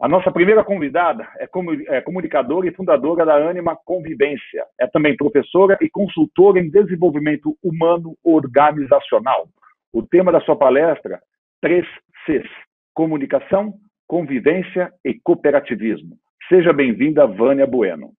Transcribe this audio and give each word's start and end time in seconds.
A 0.00 0.08
nossa 0.08 0.32
primeira 0.32 0.64
convidada 0.64 1.28
é, 1.38 1.46
é 1.88 2.00
comunicadora 2.00 2.66
e 2.66 2.72
fundadora 2.72 3.26
da 3.26 3.34
Anima 3.34 3.76
Convivência. 3.76 4.64
É 4.80 4.86
também 4.86 5.14
professora 5.14 5.76
e 5.78 5.90
consultora 5.90 6.58
em 6.58 6.70
desenvolvimento 6.70 7.54
humano 7.62 8.16
organizacional. 8.24 9.46
O 9.92 10.02
tema 10.02 10.32
da 10.32 10.40
sua 10.40 10.56
palestra, 10.56 11.20
três 11.60 11.86
Cs: 12.24 12.48
comunicação, 12.94 13.74
convivência 14.08 14.90
e 15.04 15.20
cooperativismo. 15.22 16.16
Seja 16.48 16.72
bem-vinda, 16.72 17.26
Vânia 17.26 17.66
Bueno. 17.66 18.12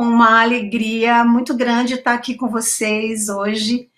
Uma 0.00 0.40
alegria 0.40 1.22
muito 1.24 1.54
grande 1.54 1.94
estar 1.94 2.14
aqui 2.14 2.34
com 2.34 2.48
vocês 2.48 3.28
hoje. 3.28 3.88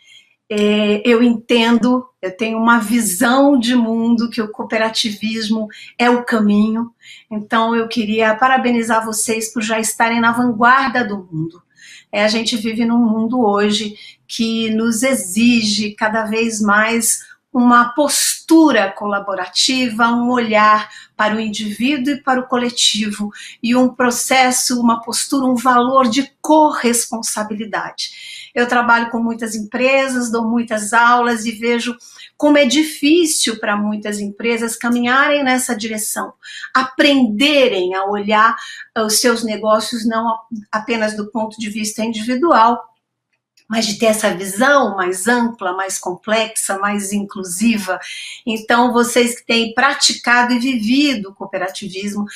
É, 0.50 1.00
eu 1.08 1.22
entendo, 1.22 2.06
eu 2.20 2.36
tenho 2.36 2.58
uma 2.58 2.78
visão 2.78 3.58
de 3.58 3.74
mundo 3.74 4.28
que 4.28 4.42
o 4.42 4.50
cooperativismo 4.50 5.68
é 5.96 6.10
o 6.10 6.24
caminho. 6.24 6.90
Então, 7.30 7.74
eu 7.74 7.86
queria 7.86 8.34
parabenizar 8.34 9.04
vocês 9.04 9.52
por 9.52 9.62
já 9.62 9.78
estarem 9.78 10.20
na 10.20 10.32
vanguarda 10.32 11.04
do 11.04 11.16
mundo. 11.18 11.62
É, 12.10 12.24
a 12.24 12.28
gente 12.28 12.56
vive 12.56 12.84
num 12.84 12.98
mundo 12.98 13.40
hoje 13.40 13.94
que 14.26 14.70
nos 14.70 15.02
exige 15.02 15.92
cada 15.92 16.24
vez 16.24 16.60
mais 16.60 17.20
uma 17.52 17.90
postura 17.90 18.90
colaborativa, 18.90 20.08
um 20.08 20.30
olhar 20.30 20.88
para 21.14 21.36
o 21.36 21.40
indivíduo 21.40 22.14
e 22.14 22.22
para 22.22 22.40
o 22.40 22.48
coletivo, 22.48 23.30
e 23.62 23.76
um 23.76 23.88
processo, 23.88 24.80
uma 24.80 25.02
postura, 25.02 25.44
um 25.44 25.54
valor 25.54 26.08
de 26.08 26.32
corresponsabilidade. 26.40 28.50
Eu 28.54 28.66
trabalho 28.66 29.10
com 29.10 29.22
muitas 29.22 29.54
empresas, 29.54 30.30
dou 30.30 30.48
muitas 30.48 30.92
aulas 30.92 31.44
e 31.44 31.52
vejo 31.52 31.96
como 32.36 32.58
é 32.58 32.64
difícil 32.64 33.60
para 33.60 33.76
muitas 33.76 34.18
empresas 34.18 34.76
caminharem 34.76 35.44
nessa 35.44 35.76
direção, 35.76 36.32
aprenderem 36.74 37.94
a 37.94 38.04
olhar 38.04 38.56
os 38.98 39.20
seus 39.20 39.44
negócios 39.44 40.06
não 40.06 40.38
apenas 40.70 41.16
do 41.16 41.30
ponto 41.30 41.58
de 41.58 41.70
vista 41.70 42.04
individual, 42.04 42.91
mas 43.72 43.86
de 43.86 43.94
ter 43.94 44.04
essa 44.04 44.34
visão 44.34 44.94
mais 44.94 45.26
ampla, 45.26 45.72
mais 45.72 45.98
complexa, 45.98 46.78
mais 46.78 47.10
inclusiva. 47.10 47.98
Então, 48.44 48.92
vocês 48.92 49.40
que 49.40 49.46
têm 49.46 49.72
praticado 49.72 50.52
e 50.52 50.58
vivido 50.58 51.30
o 51.30 51.34
cooperativismo 51.34 52.26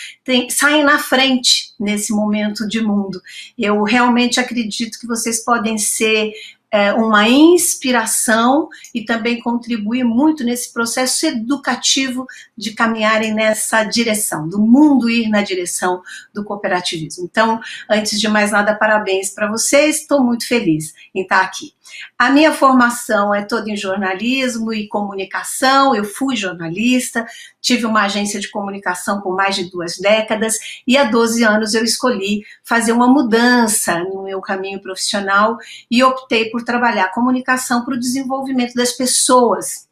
saem 0.48 0.82
na 0.82 0.98
frente 0.98 1.74
nesse 1.78 2.10
momento 2.10 2.66
de 2.66 2.80
mundo. 2.80 3.20
Eu 3.58 3.82
realmente 3.82 4.40
acredito 4.40 4.98
que 4.98 5.06
vocês 5.06 5.44
podem 5.44 5.76
ser 5.76 6.32
é, 6.76 6.92
uma 6.92 7.26
inspiração 7.26 8.68
e 8.94 9.02
também 9.02 9.40
contribuir 9.40 10.04
muito 10.04 10.44
nesse 10.44 10.70
processo 10.74 11.24
educativo 11.24 12.26
de 12.54 12.72
caminharem 12.72 13.32
nessa 13.32 13.82
direção, 13.82 14.46
do 14.46 14.60
mundo 14.60 15.08
ir 15.08 15.30
na 15.30 15.40
direção 15.40 16.02
do 16.34 16.44
cooperativismo. 16.44 17.24
Então, 17.24 17.58
antes 17.88 18.20
de 18.20 18.28
mais 18.28 18.52
nada, 18.52 18.74
parabéns 18.74 19.30
para 19.30 19.50
vocês, 19.50 20.00
estou 20.00 20.22
muito 20.22 20.46
feliz 20.46 20.92
em 21.14 21.22
estar 21.22 21.40
aqui. 21.40 21.72
A 22.18 22.30
minha 22.30 22.52
formação 22.52 23.34
é 23.34 23.42
toda 23.44 23.70
em 23.70 23.76
jornalismo 23.76 24.72
e 24.72 24.88
comunicação, 24.88 25.94
eu 25.94 26.04
fui 26.04 26.36
jornalista, 26.36 27.26
tive 27.60 27.86
uma 27.86 28.04
agência 28.04 28.40
de 28.40 28.50
comunicação 28.50 29.20
por 29.20 29.34
mais 29.34 29.54
de 29.54 29.70
duas 29.70 29.98
décadas 29.98 30.56
e 30.86 30.96
há 30.96 31.04
12 31.04 31.44
anos 31.44 31.74
eu 31.74 31.84
escolhi 31.84 32.42
fazer 32.64 32.92
uma 32.92 33.08
mudança 33.08 33.98
no 33.98 34.22
meu 34.22 34.40
caminho 34.40 34.80
profissional 34.80 35.58
e 35.90 36.02
optei 36.02 36.50
por 36.50 36.62
trabalhar 36.64 37.12
comunicação 37.12 37.84
para 37.84 37.94
o 37.94 38.00
desenvolvimento 38.00 38.74
das 38.74 38.92
pessoas 38.92 39.86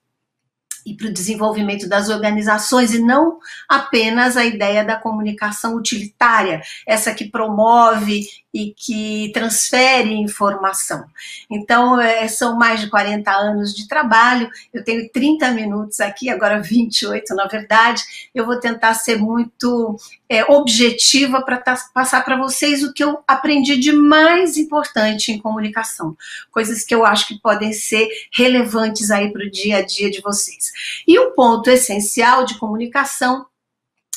e 0.87 0.95
para 0.95 1.09
o 1.09 1.13
desenvolvimento 1.13 1.89
das 1.89 2.09
organizações 2.09 2.93
e 2.93 3.01
não 3.01 3.39
apenas 3.69 4.37
a 4.37 4.45
ideia 4.45 4.85
da 4.85 4.97
comunicação 4.97 5.77
utilitária, 5.77 6.63
essa 6.87 7.15
que 7.15 7.25
promove 7.25 8.27
e 8.55 8.73
que 8.73 9.33
transfere 9.35 10.15
informação. 10.15 11.05
Então, 11.51 12.01
é, 12.01 12.29
são 12.29 12.57
mais 12.57 12.81
de 12.81 12.89
40 12.89 13.29
anos 13.29 13.75
de 13.75 13.89
trabalho, 13.89 14.49
eu 14.73 14.85
tenho 14.85 15.11
30 15.11 15.51
minutos 15.51 15.99
aqui, 15.99 16.31
agora 16.31 16.63
28 16.63 17.35
na 17.35 17.47
verdade, 17.49 18.03
eu 18.33 18.47
vou 18.47 18.61
tentar 18.61 18.95
ser 18.95 19.19
muito 19.19 19.97
é, 20.29 20.45
objetiva 20.45 21.43
para 21.43 21.59
passar 21.93 22.25
para 22.25 22.37
vocês 22.37 22.85
o 22.85 22.93
que 22.93 23.03
eu 23.03 23.19
aprendi 23.27 23.77
de 23.77 23.91
mais 23.91 24.57
importante 24.57 25.33
em 25.33 25.39
comunicação, 25.39 26.17
coisas 26.53 26.85
que 26.85 26.95
eu 26.95 27.05
acho 27.05 27.27
que 27.27 27.41
podem 27.41 27.73
ser 27.73 28.09
relevantes 28.33 29.11
aí 29.11 29.33
para 29.33 29.45
o 29.45 29.51
dia 29.51 29.79
a 29.79 29.83
dia 29.83 30.09
de 30.09 30.21
vocês. 30.21 30.71
E 31.09 31.19
um 31.19 31.33
ponto 31.35 31.69
essencial 31.69 32.45
de 32.45 32.57
comunicação 32.57 33.47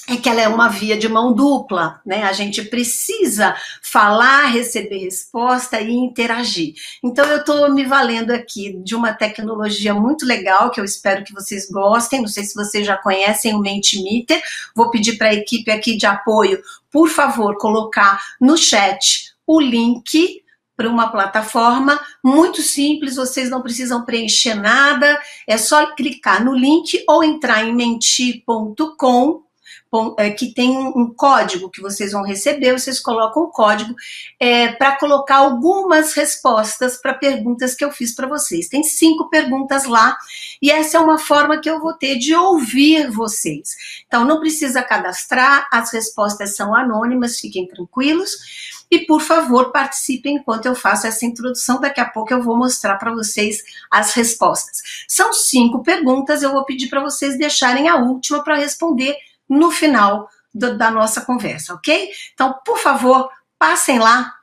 é 0.09 0.16
que 0.16 0.29
ela 0.29 0.41
é 0.41 0.47
uma 0.47 0.69
via 0.69 0.97
de 0.97 1.09
mão 1.09 1.34
dupla, 1.34 2.00
né? 2.06 2.23
A 2.23 2.31
gente 2.31 2.63
precisa 2.63 3.53
falar, 3.81 4.45
receber 4.45 5.00
resposta 5.00 5.81
e 5.81 5.91
interagir. 5.91 6.75
Então 7.03 7.25
eu 7.25 7.40
estou 7.40 7.73
me 7.73 7.84
valendo 7.84 8.31
aqui 8.31 8.79
de 8.81 8.95
uma 8.95 9.13
tecnologia 9.13 9.94
muito 9.94 10.25
legal 10.25 10.72
que 10.72 10.79
eu 10.79 10.85
espero 10.85 11.25
que 11.25 11.34
vocês 11.34 11.69
gostem. 11.69 12.22
Não 12.22 12.28
sei 12.29 12.45
se 12.45 12.56
vocês 12.56 12.88
já 12.88 12.95
conhecem 12.95 13.53
o 13.53 13.59
Mentimeter. 13.59 14.41
Vou 14.73 14.90
pedir 14.90 15.18
para 15.18 15.28
a 15.28 15.34
equipe 15.34 15.69
aqui 15.69 15.97
de 15.97 16.06
apoio, 16.06 16.62
por 16.89 17.09
favor, 17.09 17.57
colocar 17.57 18.24
no 18.39 18.57
chat 18.57 19.34
o 19.45 19.59
link 19.59 20.41
para 20.75 20.88
uma 20.88 21.12
plataforma 21.12 22.00
muito 22.24 22.62
simples, 22.62 23.16
vocês 23.16 23.50
não 23.50 23.63
precisam 23.63 24.06
preencher 24.06 24.53
nada, 24.53 25.19
é 25.47 25.57
só 25.57 25.95
clicar 25.95 26.45
no 26.45 26.53
link 26.53 27.03
ou 27.09 27.24
entrar 27.24 27.66
em 27.66 27.74
menti.com 27.74 29.46
que 30.37 30.53
tem 30.53 30.77
um 30.77 31.13
código 31.13 31.69
que 31.69 31.81
vocês 31.81 32.11
vão 32.11 32.23
receber, 32.23 32.73
vocês 32.73 32.99
colocam 32.99 33.43
o 33.43 33.51
código 33.51 33.95
é, 34.39 34.69
para 34.69 34.97
colocar 34.97 35.37
algumas 35.37 36.13
respostas 36.13 36.97
para 36.97 37.13
perguntas 37.13 37.75
que 37.75 37.83
eu 37.83 37.91
fiz 37.91 38.13
para 38.13 38.27
vocês. 38.27 38.67
Tem 38.67 38.83
cinco 38.83 39.29
perguntas 39.29 39.85
lá, 39.85 40.17
e 40.61 40.69
essa 40.71 40.97
é 40.97 40.99
uma 40.99 41.17
forma 41.17 41.59
que 41.59 41.69
eu 41.69 41.79
vou 41.79 41.93
ter 41.93 42.17
de 42.17 42.35
ouvir 42.35 43.09
vocês. 43.09 43.75
Então, 44.07 44.25
não 44.25 44.39
precisa 44.39 44.81
cadastrar, 44.81 45.67
as 45.71 45.91
respostas 45.91 46.55
são 46.55 46.75
anônimas, 46.75 47.39
fiquem 47.39 47.67
tranquilos. 47.67 48.77
E, 48.89 48.99
por 48.99 49.21
favor, 49.21 49.71
participem 49.71 50.35
enquanto 50.35 50.65
eu 50.65 50.73
faço 50.73 51.07
essa 51.07 51.25
introdução. 51.25 51.79
Daqui 51.79 51.99
a 51.99 52.05
pouco 52.05 52.33
eu 52.33 52.41
vou 52.41 52.57
mostrar 52.57 52.95
para 52.95 53.13
vocês 53.13 53.61
as 53.91 54.13
respostas. 54.13 54.81
São 55.07 55.33
cinco 55.33 55.83
perguntas, 55.83 56.41
eu 56.41 56.51
vou 56.51 56.63
pedir 56.63 56.87
para 56.87 57.01
vocês 57.01 57.37
deixarem 57.37 57.89
a 57.89 57.97
última 57.97 58.43
para 58.43 58.55
responder 58.55 59.17
no 59.49 59.71
final 59.71 60.29
do, 60.53 60.77
da 60.77 60.91
nossa 60.91 61.21
conversa, 61.21 61.73
ok? 61.73 62.09
Então, 62.33 62.55
por 62.65 62.77
favor, 62.77 63.29
passem 63.57 63.99
lá 63.99 64.33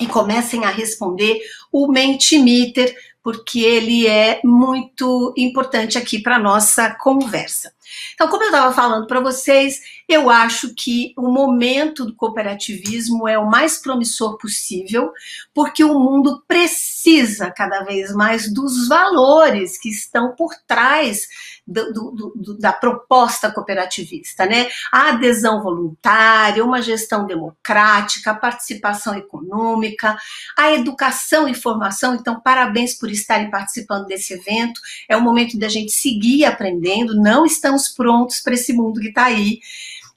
e 0.00 0.06
comecem 0.06 0.64
a 0.64 0.70
responder 0.70 1.40
o 1.72 1.90
Mentimeter, 1.90 2.96
porque 3.22 3.60
ele 3.60 4.06
é 4.06 4.40
muito 4.44 5.34
importante 5.36 5.98
aqui 5.98 6.20
para 6.20 6.38
nossa 6.38 6.94
conversa. 7.00 7.72
Então, 8.14 8.28
como 8.28 8.42
eu 8.42 8.50
estava 8.50 8.74
falando 8.74 9.06
para 9.06 9.20
vocês, 9.20 9.80
eu 10.08 10.30
acho 10.30 10.74
que 10.74 11.12
o 11.16 11.30
momento 11.30 12.04
do 12.04 12.14
cooperativismo 12.14 13.28
é 13.28 13.38
o 13.38 13.48
mais 13.48 13.78
promissor 13.78 14.38
possível, 14.38 15.12
porque 15.52 15.84
o 15.84 15.98
mundo 15.98 16.42
precisa 16.48 17.50
cada 17.50 17.82
vez 17.82 18.12
mais 18.14 18.52
dos 18.52 18.88
valores 18.88 19.78
que 19.78 19.88
estão 19.88 20.34
por 20.34 20.54
trás 20.66 21.28
do, 21.68 21.92
do, 21.92 22.32
do, 22.34 22.58
da 22.58 22.72
proposta 22.72 23.52
cooperativista, 23.52 24.46
né? 24.46 24.68
A 24.90 25.10
adesão 25.10 25.62
voluntária, 25.62 26.64
uma 26.64 26.80
gestão 26.80 27.26
democrática, 27.26 28.30
a 28.30 28.34
participação 28.34 29.14
econômica, 29.14 30.16
a 30.56 30.72
educação 30.72 31.46
e 31.46 31.54
formação. 31.54 32.14
Então, 32.14 32.40
parabéns 32.40 32.94
por 32.94 33.10
estarem 33.10 33.50
participando 33.50 34.06
desse 34.06 34.32
evento. 34.32 34.80
É 35.06 35.16
o 35.16 35.20
momento 35.20 35.58
da 35.58 35.68
gente 35.68 35.92
seguir 35.92 36.46
aprendendo, 36.46 37.14
não 37.14 37.44
estamos 37.44 37.77
prontos 37.86 38.40
para 38.40 38.54
esse 38.54 38.72
mundo 38.72 38.98
que 38.98 39.08
está 39.08 39.26
aí. 39.26 39.60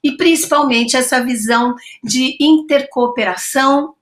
E 0.02 0.16
principalmente 0.18 0.96
essa 0.98 1.22
visão 1.24 1.76
de 2.02 2.38
intercooperação 2.40 3.94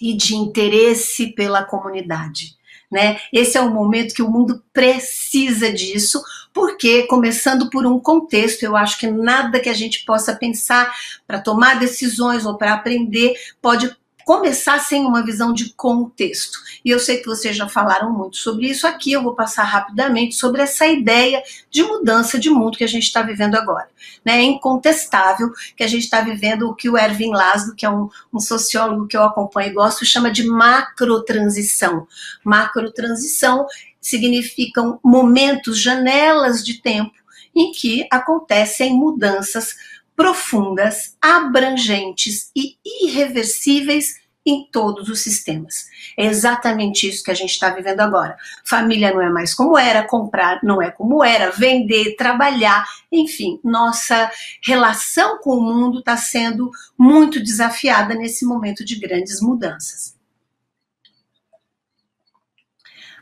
e 0.00 0.14
de 0.14 0.36
interesse 0.36 1.28
pela 1.28 1.64
comunidade. 1.64 2.56
Né? 2.92 3.18
Esse 3.32 3.58
é 3.58 3.60
o 3.60 3.74
momento 3.74 4.14
que 4.14 4.22
o 4.22 4.30
mundo 4.30 4.62
precisa 4.72 5.72
disso, 5.72 6.22
porque, 6.52 7.08
começando 7.08 7.68
por 7.68 7.84
um 7.86 7.98
contexto, 7.98 8.62
eu 8.62 8.76
acho 8.76 8.98
que 8.98 9.08
nada 9.08 9.58
que 9.58 9.68
a 9.68 9.74
gente 9.74 10.04
possa 10.04 10.36
pensar 10.36 10.94
para 11.26 11.40
tomar 11.40 11.80
decisões 11.80 12.46
ou 12.46 12.56
para 12.56 12.74
aprender 12.74 13.34
pode 13.60 13.96
começar 14.24 14.78
sem 14.78 15.04
uma 15.04 15.24
visão 15.24 15.52
de 15.52 15.72
contexto. 15.74 16.58
E 16.84 16.90
eu 16.90 16.98
sei 16.98 17.18
que 17.18 17.26
vocês 17.26 17.56
já 17.56 17.68
falaram 17.68 18.12
muito 18.12 18.36
sobre 18.36 18.68
isso 18.68 18.86
aqui, 18.86 19.12
eu 19.12 19.22
vou 19.22 19.34
passar 19.34 19.64
rapidamente 19.64 20.34
sobre 20.34 20.62
essa 20.62 20.86
ideia 20.86 21.42
de 21.70 21.82
mudança 21.82 22.38
de 22.38 22.50
mundo 22.50 22.76
que 22.76 22.84
a 22.84 22.88
gente 22.88 23.04
está 23.04 23.22
vivendo 23.22 23.54
agora. 23.54 23.88
Né? 24.24 24.38
É 24.38 24.42
incontestável 24.42 25.50
que 25.76 25.84
a 25.84 25.86
gente 25.86 26.04
está 26.04 26.20
vivendo 26.20 26.68
o 26.68 26.74
que 26.74 26.88
o 26.88 26.96
Erwin 26.96 27.32
Laszlo, 27.32 27.74
que 27.74 27.86
é 27.86 27.90
um, 27.90 28.08
um 28.32 28.40
sociólogo 28.40 29.06
que 29.06 29.16
eu 29.16 29.22
acompanho 29.22 29.70
e 29.70 29.74
gosto, 29.74 30.04
chama 30.04 30.30
de 30.30 30.44
macrotransição. 30.46 32.06
Macrotransição 32.42 33.66
significam 34.00 34.98
momentos, 35.02 35.80
janelas 35.80 36.64
de 36.64 36.74
tempo 36.74 37.12
em 37.54 37.70
que 37.72 38.06
acontecem 38.10 38.92
mudanças 38.92 39.76
profundas, 40.16 41.16
abrangentes 41.20 42.50
e 42.54 42.76
irreversíveis 42.84 44.24
em 44.46 44.68
todos 44.70 45.08
os 45.08 45.20
sistemas. 45.20 45.86
É 46.18 46.26
exatamente 46.26 47.08
isso 47.08 47.24
que 47.24 47.30
a 47.30 47.34
gente 47.34 47.50
está 47.50 47.70
vivendo 47.70 48.00
agora. 48.00 48.36
Família 48.64 49.12
não 49.12 49.22
é 49.22 49.30
mais 49.30 49.54
como 49.54 49.78
era, 49.78 50.06
comprar 50.06 50.60
não 50.62 50.82
é 50.82 50.90
como 50.90 51.24
era, 51.24 51.50
vender, 51.50 52.14
trabalhar, 52.16 52.84
enfim, 53.10 53.58
nossa 53.64 54.30
relação 54.62 55.38
com 55.38 55.56
o 55.56 55.62
mundo 55.62 56.00
está 56.00 56.16
sendo 56.16 56.70
muito 56.98 57.42
desafiada 57.42 58.14
nesse 58.14 58.44
momento 58.44 58.84
de 58.84 58.96
grandes 58.96 59.40
mudanças. 59.40 60.14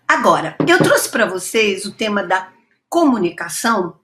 Agora, 0.08 0.56
eu 0.68 0.78
trouxe 0.78 1.08
para 1.08 1.24
vocês 1.24 1.86
o 1.86 1.92
tema 1.92 2.22
da 2.22 2.52
comunicação 2.88 4.01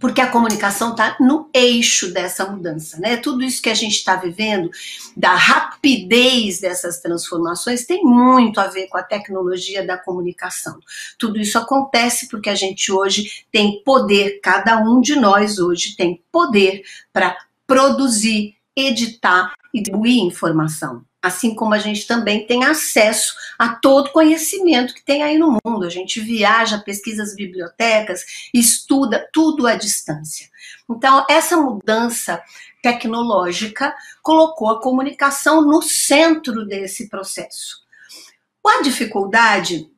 porque 0.00 0.20
a 0.20 0.30
comunicação 0.30 0.90
está 0.90 1.16
no 1.20 1.48
eixo 1.52 2.12
dessa 2.12 2.44
mudança, 2.50 2.98
né? 2.98 3.16
Tudo 3.16 3.42
isso 3.42 3.62
que 3.62 3.68
a 3.68 3.74
gente 3.74 3.96
está 3.96 4.16
vivendo, 4.16 4.70
da 5.16 5.34
rapidez 5.34 6.60
dessas 6.60 7.00
transformações, 7.00 7.86
tem 7.86 8.02
muito 8.04 8.60
a 8.60 8.66
ver 8.66 8.88
com 8.88 8.98
a 8.98 9.02
tecnologia 9.02 9.86
da 9.86 9.96
comunicação. 9.96 10.78
Tudo 11.18 11.38
isso 11.38 11.58
acontece 11.58 12.28
porque 12.28 12.50
a 12.50 12.54
gente 12.54 12.92
hoje 12.92 13.44
tem 13.50 13.82
poder, 13.84 14.40
cada 14.42 14.78
um 14.78 15.00
de 15.00 15.16
nós 15.16 15.58
hoje 15.58 15.96
tem 15.96 16.22
poder 16.30 16.82
para 17.12 17.36
produzir, 17.66 18.54
editar 18.76 19.52
e 19.72 19.80
distribuir 19.80 20.22
informação 20.22 21.02
assim 21.26 21.54
como 21.54 21.74
a 21.74 21.78
gente 21.78 22.06
também 22.06 22.46
tem 22.46 22.64
acesso 22.64 23.34
a 23.58 23.70
todo 23.70 24.12
conhecimento 24.12 24.94
que 24.94 25.04
tem 25.04 25.24
aí 25.24 25.36
no 25.36 25.58
mundo. 25.64 25.84
A 25.84 25.90
gente 25.90 26.20
viaja, 26.20 26.78
pesquisa 26.78 27.22
as 27.22 27.34
bibliotecas, 27.34 28.24
estuda 28.54 29.28
tudo 29.32 29.66
à 29.66 29.74
distância. 29.74 30.48
Então, 30.88 31.26
essa 31.28 31.56
mudança 31.56 32.40
tecnológica 32.80 33.92
colocou 34.22 34.70
a 34.70 34.80
comunicação 34.80 35.62
no 35.62 35.82
centro 35.82 36.64
desse 36.64 37.08
processo. 37.08 37.84
A 38.64 38.82
dificuldade 38.82 39.90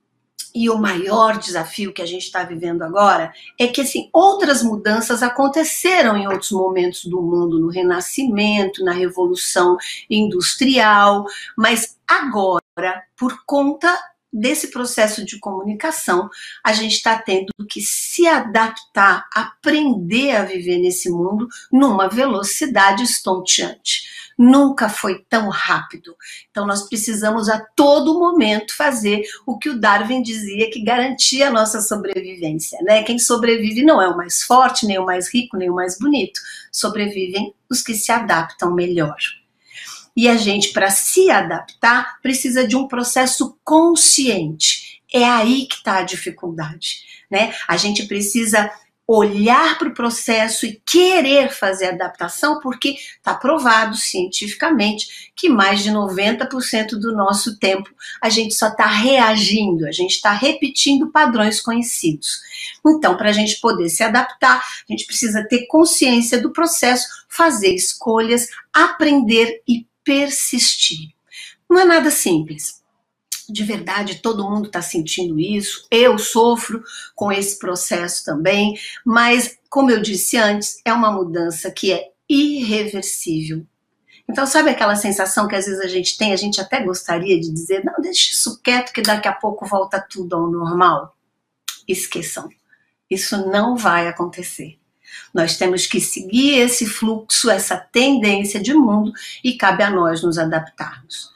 e 0.55 0.69
o 0.71 0.79
maior 0.79 1.39
desafio 1.39 1.93
que 1.93 2.03
a 2.03 2.07
gente 2.07 2.25
está 2.25 2.43
vivendo 2.43 2.83
agora 2.83 3.33
é 3.59 3.67
que 3.69 3.81
assim, 3.81 4.09
outras 4.13 4.63
mudanças 4.63 5.23
aconteceram 5.23 6.17
em 6.17 6.27
outros 6.27 6.51
momentos 6.51 7.05
do 7.05 7.21
mundo, 7.21 7.59
no 7.59 7.69
Renascimento, 7.69 8.85
na 8.85 8.93
Revolução 8.93 9.77
Industrial, 10.09 11.25
mas 11.57 11.97
agora, 12.07 13.03
por 13.17 13.45
conta 13.45 13.97
desse 14.33 14.71
processo 14.71 15.25
de 15.25 15.39
comunicação, 15.39 16.29
a 16.65 16.73
gente 16.73 16.97
está 16.97 17.19
tendo 17.19 17.53
que 17.69 17.81
se 17.81 18.27
adaptar, 18.27 19.27
aprender 19.35 20.37
a 20.37 20.45
viver 20.45 20.79
nesse 20.79 21.11
mundo 21.11 21.49
numa 21.73 22.09
velocidade 22.09 23.03
estonteante. 23.03 24.28
Nunca 24.39 24.89
foi 24.89 25.25
tão 25.29 25.49
rápido. 25.49 26.15
Então, 26.51 26.65
nós 26.65 26.89
precisamos 26.89 27.49
a 27.49 27.59
todo 27.75 28.21
momento 28.21 28.77
fazer 28.77 29.23
o 29.45 29.59
que 29.59 29.69
o 29.69 29.81
Darwin 29.81 30.23
dizia 30.23 30.71
que 30.71 30.85
garantia 30.85 31.49
a 31.49 31.51
nossa 31.51 31.81
sobrevivência. 31.81 32.79
Né? 32.83 33.03
Quem 33.03 33.19
sobrevive 33.19 33.83
não 33.83 34.01
é 34.01 34.07
o 34.07 34.17
mais 34.17 34.45
forte, 34.45 34.87
nem 34.87 34.99
o 34.99 35.05
mais 35.05 35.33
rico, 35.33 35.57
nem 35.57 35.69
o 35.69 35.75
mais 35.75 35.99
bonito. 35.99 36.41
Sobrevivem 36.71 37.53
os 37.69 37.83
que 37.83 37.95
se 37.95 38.13
adaptam 38.13 38.73
melhor. 38.73 39.17
E 40.17 40.29
a 40.29 40.37
gente, 40.37 40.73
para 40.73 40.91
se 40.91 41.31
adaptar, 41.31 42.21
precisa 42.21 42.67
de 42.67 42.77
um 42.77 42.89
processo 42.89 43.57
consciente. 43.65 45.01
É 45.13 45.25
aí 45.25 45.67
que 45.67 45.77
está 45.77 45.99
a 45.99 46.03
dificuldade, 46.03 47.03
né? 47.31 47.55
A 47.67 47.77
gente 47.77 48.07
precisa 48.07 48.71
olhar 49.11 49.79
para 49.79 49.89
o 49.89 49.95
processo 49.95 50.67
e 50.67 50.83
querer 50.85 51.51
fazer 51.51 51.87
adaptação, 51.87 52.61
porque 52.61 52.97
está 53.17 53.35
provado 53.35 53.97
cientificamente 53.97 55.33
que 55.35 55.49
mais 55.49 55.83
de 55.83 55.91
90% 55.91 56.91
do 56.91 57.17
nosso 57.17 57.59
tempo 57.59 57.89
a 58.21 58.29
gente 58.29 58.53
só 58.53 58.69
está 58.69 58.87
reagindo, 58.87 59.87
a 59.87 59.93
gente 59.93 60.17
está 60.17 60.33
repetindo 60.33 61.11
padrões 61.11 61.59
conhecidos. 61.59 62.43
Então, 62.87 63.17
para 63.17 63.31
a 63.31 63.33
gente 63.33 63.59
poder 63.61 63.89
se 63.89 64.03
adaptar, 64.03 64.59
a 64.59 64.93
gente 64.93 65.07
precisa 65.07 65.43
ter 65.43 65.67
consciência 65.67 66.39
do 66.39 66.53
processo, 66.53 67.09
fazer 67.31 67.75
escolhas, 67.75 68.49
aprender 68.75 69.63
e 69.67 69.87
persistir. 70.05 71.15
Não 71.69 71.81
é 71.81 71.85
nada 71.87 72.11
simples. 72.11 72.83
De 73.49 73.65
verdade, 73.65 74.17
todo 74.17 74.49
mundo 74.49 74.67
está 74.67 74.83
sentindo 74.83 75.41
isso. 75.41 75.87
Eu 75.91 76.19
sofro 76.19 76.83
com 77.15 77.33
esse 77.33 77.59
processo 77.59 78.25
também, 78.25 78.79
mas, 79.05 79.59
como 79.71 79.91
eu 79.91 80.03
disse 80.03 80.37
antes, 80.37 80.81
é 80.85 80.93
uma 80.93 81.11
mudança 81.11 81.71
que 81.71 81.93
é 81.93 82.11
irreversível. 82.29 83.65
Então, 84.29 84.47
sabe 84.47 84.69
aquela 84.69 84.95
sensação 84.95 85.49
que 85.49 85.57
às 85.57 85.65
vezes 85.65 85.81
a 85.81 85.89
gente 85.89 86.19
tem, 86.19 86.35
a 86.35 86.37
gente 86.37 86.61
até 86.61 86.83
gostaria 86.83 87.41
de 87.41 87.51
dizer, 87.51 87.83
não, 87.83 87.95
deixa 87.99 88.33
isso 88.33 88.61
quieto 88.63 88.93
que 88.93 89.01
daqui 89.01 89.27
a 89.27 89.33
pouco 89.33 89.65
volta 89.65 89.99
tudo 89.99 90.37
ao 90.37 90.51
normal? 90.51 91.17
Esqueçam. 91.87 92.51
Isso 93.11 93.51
não 93.51 93.75
vai 93.75 94.07
acontecer. 94.07 94.79
Nós 95.33 95.57
temos 95.57 95.87
que 95.87 95.99
seguir 96.01 96.59
esse 96.59 96.85
fluxo, 96.85 97.49
essa 97.49 97.77
tendência 97.77 98.61
de 98.61 98.75
mundo 98.75 99.13
e 99.43 99.57
cabe 99.57 99.83
a 99.83 99.91
nós 99.91 100.23
nos 100.23 100.37
adaptarmos. 100.39 101.33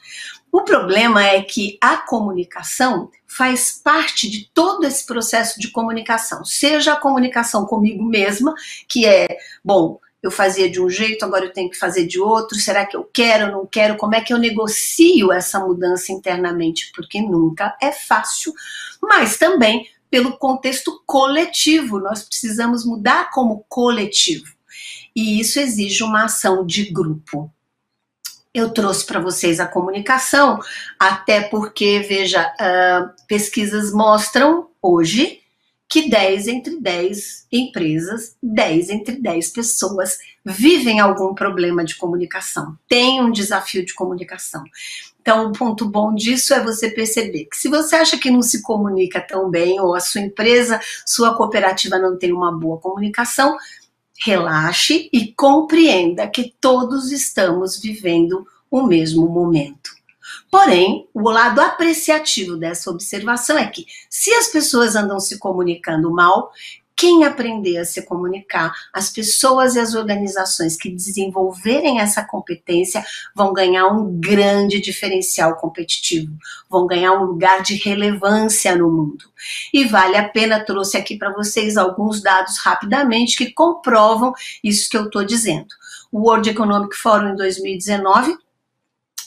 O 0.53 0.63
problema 0.63 1.25
é 1.25 1.43
que 1.43 1.79
a 1.81 1.97
comunicação 1.97 3.11
faz 3.27 3.81
parte 3.83 4.29
de 4.29 4.51
todo 4.53 4.85
esse 4.85 5.07
processo 5.07 5.59
de 5.59 5.71
comunicação, 5.71 6.45
seja 6.45 6.93
a 6.93 7.01
comunicação 7.01 7.65
comigo 7.65 8.05
mesma, 8.05 8.55
que 8.87 9.07
é, 9.07 9.27
bom, 9.65 9.99
eu 10.23 10.31
fazia 10.31 10.71
de 10.71 10.81
um 10.81 10.91
jeito, 10.91 11.25
agora 11.25 11.47
eu 11.47 11.53
tenho 11.53 11.71
que 11.71 11.79
fazer 11.79 12.07
de 12.07 12.21
outro, 12.21 12.59
será 12.59 12.85
que 12.85 12.95
eu 12.97 13.09
quero, 13.13 13.51
não 13.51 13.67
quero, 13.67 13.97
como 13.97 14.15
é 14.15 14.21
que 14.21 14.33
eu 14.33 14.39
negocio 14.39 15.33
essa 15.33 15.59
mudança 15.59 16.13
internamente? 16.13 16.93
Porque 16.95 17.23
nunca 17.23 17.75
é 17.81 17.91
fácil, 17.91 18.53
mas 19.01 19.39
também 19.39 19.89
pelo 20.13 20.37
contexto 20.37 21.03
coletivo. 21.07 21.99
Nós 21.99 22.23
precisamos 22.23 22.85
mudar 22.85 23.31
como 23.31 23.65
coletivo. 23.67 24.53
E 25.17 25.41
isso 25.41 25.59
exige 25.59 26.05
uma 26.05 26.27
ação 26.27 26.67
de 26.67 26.85
grupo. 26.93 27.51
Eu 28.55 28.71
trouxe 28.71 29.07
para 29.07 29.21
vocês 29.21 29.59
a 29.61 29.67
comunicação, 29.67 30.59
até 30.99 31.41
porque, 31.41 32.01
veja, 32.01 32.43
uh, 32.43 33.27
pesquisas 33.27 33.93
mostram 33.93 34.69
hoje 34.81 35.41
que 35.89 36.09
10 36.09 36.49
entre 36.49 36.81
10 36.81 37.47
empresas, 37.53 38.35
10 38.43 38.89
entre 38.89 39.21
10 39.21 39.51
pessoas 39.51 40.17
vivem 40.43 41.01
algum 41.01 41.35
problema 41.35 41.85
de 41.85 41.97
comunicação, 41.97 42.79
têm 42.89 43.21
um 43.21 43.31
desafio 43.31 43.85
de 43.85 43.93
comunicação. 43.93 44.65
Então, 45.21 45.47
o 45.47 45.53
ponto 45.53 45.87
bom 45.87 46.15
disso 46.15 46.53
é 46.53 46.65
você 46.65 46.91
perceber 46.91 47.45
que 47.45 47.57
se 47.57 47.69
você 47.69 47.97
acha 47.97 48.19
que 48.19 48.31
não 48.31 48.43
se 48.43 48.63
comunica 48.63 49.21
tão 49.21 49.51
bem, 49.51 49.79
ou 49.81 49.95
a 49.95 50.01
sua 50.01 50.23
empresa, 50.23 50.81
sua 51.07 51.37
cooperativa 51.37 51.99
não 51.99 52.19
tem 52.19 52.33
uma 52.33 52.51
boa 52.51 52.79
comunicação, 52.79 53.57
relaxe 54.25 55.09
e 55.13 55.33
compreenda 55.33 56.29
que 56.29 56.55
todos 56.61 57.11
estamos 57.11 57.79
vivendo 57.79 58.47
o 58.71 58.83
mesmo 58.87 59.29
momento. 59.29 59.91
Porém, 60.51 61.09
o 61.13 61.29
lado 61.29 61.61
apreciativo 61.61 62.57
dessa 62.57 62.91
observação 62.91 63.59
é 63.59 63.67
que, 63.67 63.85
se 64.09 64.33
as 64.33 64.49
pessoas 64.49 64.95
andam 64.95 65.19
se 65.19 65.39
comunicando 65.39 66.11
mal, 66.11 66.53
quem 67.03 67.25
aprender 67.25 67.79
a 67.79 67.85
se 67.85 68.01
comunicar, 68.03 68.73
as 68.93 69.11
pessoas 69.11 69.75
e 69.75 69.81
as 69.81 69.97
organizações 69.97 70.77
que 70.77 70.89
desenvolverem 70.89 71.99
essa 71.99 72.23
competência 72.23 73.05
vão 73.35 73.53
ganhar 73.53 73.89
um 73.89 74.21
grande 74.21 74.81
diferencial 74.81 75.57
competitivo, 75.57 76.33
vão 76.71 76.87
ganhar 76.87 77.15
um 77.15 77.25
lugar 77.25 77.61
de 77.61 77.75
relevância 77.75 78.77
no 78.77 78.89
mundo. 78.89 79.25
E 79.75 79.85
vale 79.85 80.17
a 80.17 80.29
pena, 80.29 80.65
trouxe 80.65 80.97
aqui 80.97 81.19
para 81.19 81.33
vocês 81.33 81.77
alguns 81.77 82.23
dados 82.23 82.59
rapidamente 82.59 83.37
que 83.37 83.51
comprovam 83.51 84.33
isso 84.63 84.89
que 84.89 84.97
eu 84.97 85.07
estou 85.07 85.25
dizendo. 85.25 85.75
O 86.13 86.29
World 86.29 86.51
Economic 86.51 86.95
Forum 86.95 87.31
em 87.31 87.37
2019 87.37 88.39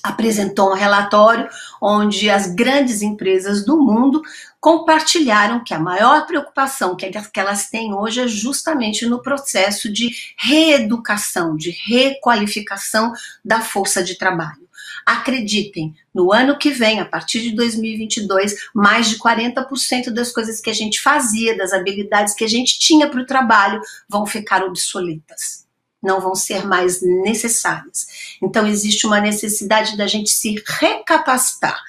apresentou 0.06 0.72
um 0.72 0.76
relatório 0.76 1.50
onde 1.82 2.30
as 2.30 2.48
grandes 2.54 3.02
empresas 3.02 3.66
do 3.66 3.78
mundo 3.78 4.22
compartilharam 4.60 5.64
que 5.64 5.74
a 5.74 5.80
maior 5.80 6.26
preocupação 6.26 6.96
que 6.96 7.12
elas 7.36 7.70
têm 7.70 7.94
hoje 7.94 8.22
é 8.22 8.28
justamente 8.28 9.06
no 9.06 9.22
processo 9.22 9.92
de 9.92 10.16
reeducação, 10.38 11.56
de 11.56 11.72
requalificação 11.72 13.12
da 13.44 13.62
força 13.62 14.04
de 14.04 14.16
trabalho. 14.16 14.66
Acreditem, 15.06 15.94
no 16.14 16.34
ano 16.34 16.58
que 16.58 16.72
vem, 16.72 17.00
a 17.00 17.06
partir 17.06 17.42
de 17.42 17.52
2022, 17.52 18.70
mais 18.74 19.10
de 19.10 19.18
40% 19.18 20.10
das 20.10 20.32
coisas 20.32 20.60
que 20.60 20.70
a 20.70 20.74
gente 20.74 21.00
fazia, 21.02 21.58
das 21.58 21.74
habilidades 21.74 22.34
que 22.34 22.44
a 22.44 22.50
gente 22.50 22.80
tinha 22.80 23.08
para 23.08 23.22
o 23.22 23.26
trabalho, 23.26 23.82
vão 24.10 24.26
ficar 24.26 24.64
obsoletas. 24.64 25.65
Não 26.06 26.22
vão 26.22 26.36
ser 26.36 26.66
mais 26.66 27.02
necessárias. 27.02 28.38
Então, 28.42 28.68
existe 28.68 29.08
uma 29.08 29.20
necessidade 29.20 29.98
da 29.98 30.08
gente 30.08 30.30
se 30.30 30.62
recapacitar. 30.80 31.82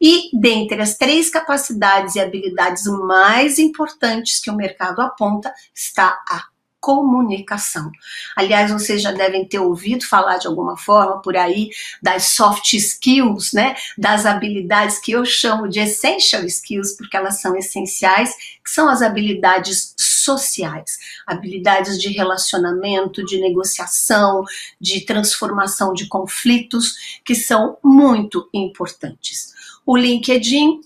E 0.00 0.30
dentre 0.32 0.80
as 0.80 0.96
três 0.96 1.28
capacidades 1.28 2.14
e 2.14 2.20
habilidades 2.20 2.84
mais 2.86 3.58
importantes 3.58 4.40
que 4.40 4.50
o 4.50 4.56
mercado 4.56 5.00
aponta 5.00 5.52
está 5.74 6.22
a 6.28 6.44
comunicação. 6.80 7.90
Aliás, 8.36 8.70
vocês 8.70 9.02
já 9.02 9.12
devem 9.12 9.44
ter 9.44 9.58
ouvido 9.58 10.06
falar 10.06 10.38
de 10.38 10.46
alguma 10.46 10.76
forma 10.76 11.20
por 11.20 11.36
aí 11.36 11.70
das 12.02 12.26
soft 12.26 12.72
skills, 12.74 13.52
né? 13.52 13.74
Das 13.96 14.26
habilidades 14.26 14.98
que 14.98 15.12
eu 15.12 15.24
chamo 15.24 15.68
de 15.68 15.80
essential 15.80 16.44
skills, 16.44 16.96
porque 16.96 17.16
elas 17.16 17.40
são 17.40 17.56
essenciais, 17.56 18.30
que 18.64 18.70
são 18.70 18.88
as 18.88 19.02
habilidades 19.02 19.94
sociais, 19.96 20.98
habilidades 21.26 21.98
de 21.98 22.08
relacionamento, 22.10 23.24
de 23.24 23.40
negociação, 23.40 24.44
de 24.80 25.00
transformação 25.02 25.92
de 25.92 26.06
conflitos, 26.06 27.20
que 27.24 27.34
são 27.34 27.78
muito 27.82 28.48
importantes. 28.52 29.52
O 29.86 29.96
LinkedIn 29.96 30.82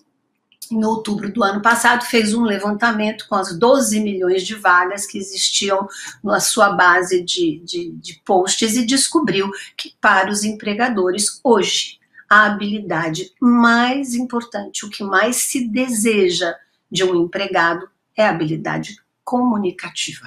em 0.75 0.85
outubro 0.85 1.33
do 1.33 1.43
ano 1.43 1.61
passado, 1.61 2.05
fez 2.05 2.35
um 2.35 2.43
levantamento 2.43 3.27
com 3.29 3.35
as 3.35 3.57
12 3.57 4.01
milhões 4.01 4.45
de 4.45 4.55
vagas 4.55 5.07
que 5.07 5.19
existiam 5.19 5.89
na 6.23 6.41
sua 6.41 6.73
base 6.73 7.23
de, 7.23 7.61
de, 7.65 7.91
de 7.93 8.21
posts 8.25 8.77
e 8.77 8.87
descobriu 8.87 9.51
que 9.77 9.95
para 10.01 10.31
os 10.31 10.45
empregadores 10.45 11.41
hoje 11.43 11.99
a 12.29 12.47
habilidade 12.47 13.31
mais 13.41 14.15
importante, 14.15 14.87
o 14.87 14.91
que 14.91 15.05
mais 15.05 15.37
se 15.37 15.69
deseja 15.69 16.55
de 16.91 17.05
um 17.05 17.15
empregado 17.25 17.89
é 18.17 18.25
a 18.25 18.31
habilidade 18.31 18.97
comunicativa. 19.25 20.27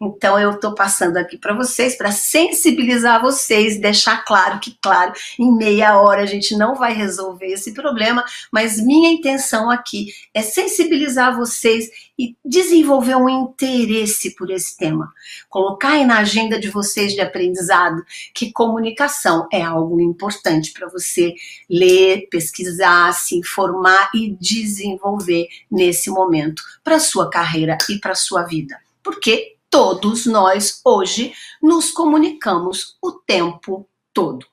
Então 0.00 0.38
eu 0.38 0.52
estou 0.52 0.74
passando 0.74 1.16
aqui 1.16 1.36
para 1.36 1.54
vocês 1.54 1.96
para 1.96 2.12
sensibilizar 2.12 3.20
vocês, 3.20 3.80
deixar 3.80 4.24
claro 4.24 4.58
que, 4.60 4.76
claro, 4.82 5.12
em 5.38 5.54
meia 5.56 6.00
hora 6.00 6.22
a 6.22 6.26
gente 6.26 6.56
não 6.56 6.74
vai 6.74 6.92
resolver 6.92 7.46
esse 7.46 7.72
problema, 7.72 8.24
mas 8.50 8.78
minha 8.78 9.10
intenção 9.10 9.70
aqui 9.70 10.12
é 10.34 10.42
sensibilizar 10.42 11.36
vocês 11.36 11.88
e 12.18 12.36
desenvolver 12.44 13.16
um 13.16 13.28
interesse 13.28 14.34
por 14.36 14.50
esse 14.50 14.76
tema. 14.76 15.12
Colocar 15.48 15.92
aí 15.92 16.04
na 16.04 16.18
agenda 16.18 16.58
de 16.58 16.68
vocês 16.68 17.14
de 17.14 17.20
aprendizado 17.20 18.04
que 18.34 18.52
comunicação 18.52 19.48
é 19.52 19.62
algo 19.62 20.00
importante 20.00 20.72
para 20.72 20.88
você 20.88 21.34
ler, 21.68 22.28
pesquisar, 22.30 23.12
se 23.14 23.36
informar 23.36 24.10
e 24.14 24.36
desenvolver 24.40 25.48
nesse 25.70 26.10
momento 26.10 26.62
para 26.84 27.00
sua 27.00 27.30
carreira 27.30 27.78
e 27.88 27.98
para 27.98 28.14
sua 28.14 28.42
vida. 28.42 28.78
Porque 29.02 29.51
todos 29.72 30.26
nós 30.26 30.82
hoje 30.84 31.32
nos 31.62 31.90
comunicamos 31.90 32.98
o 33.00 33.10
tempo 33.10 33.88
todo. 34.12 34.46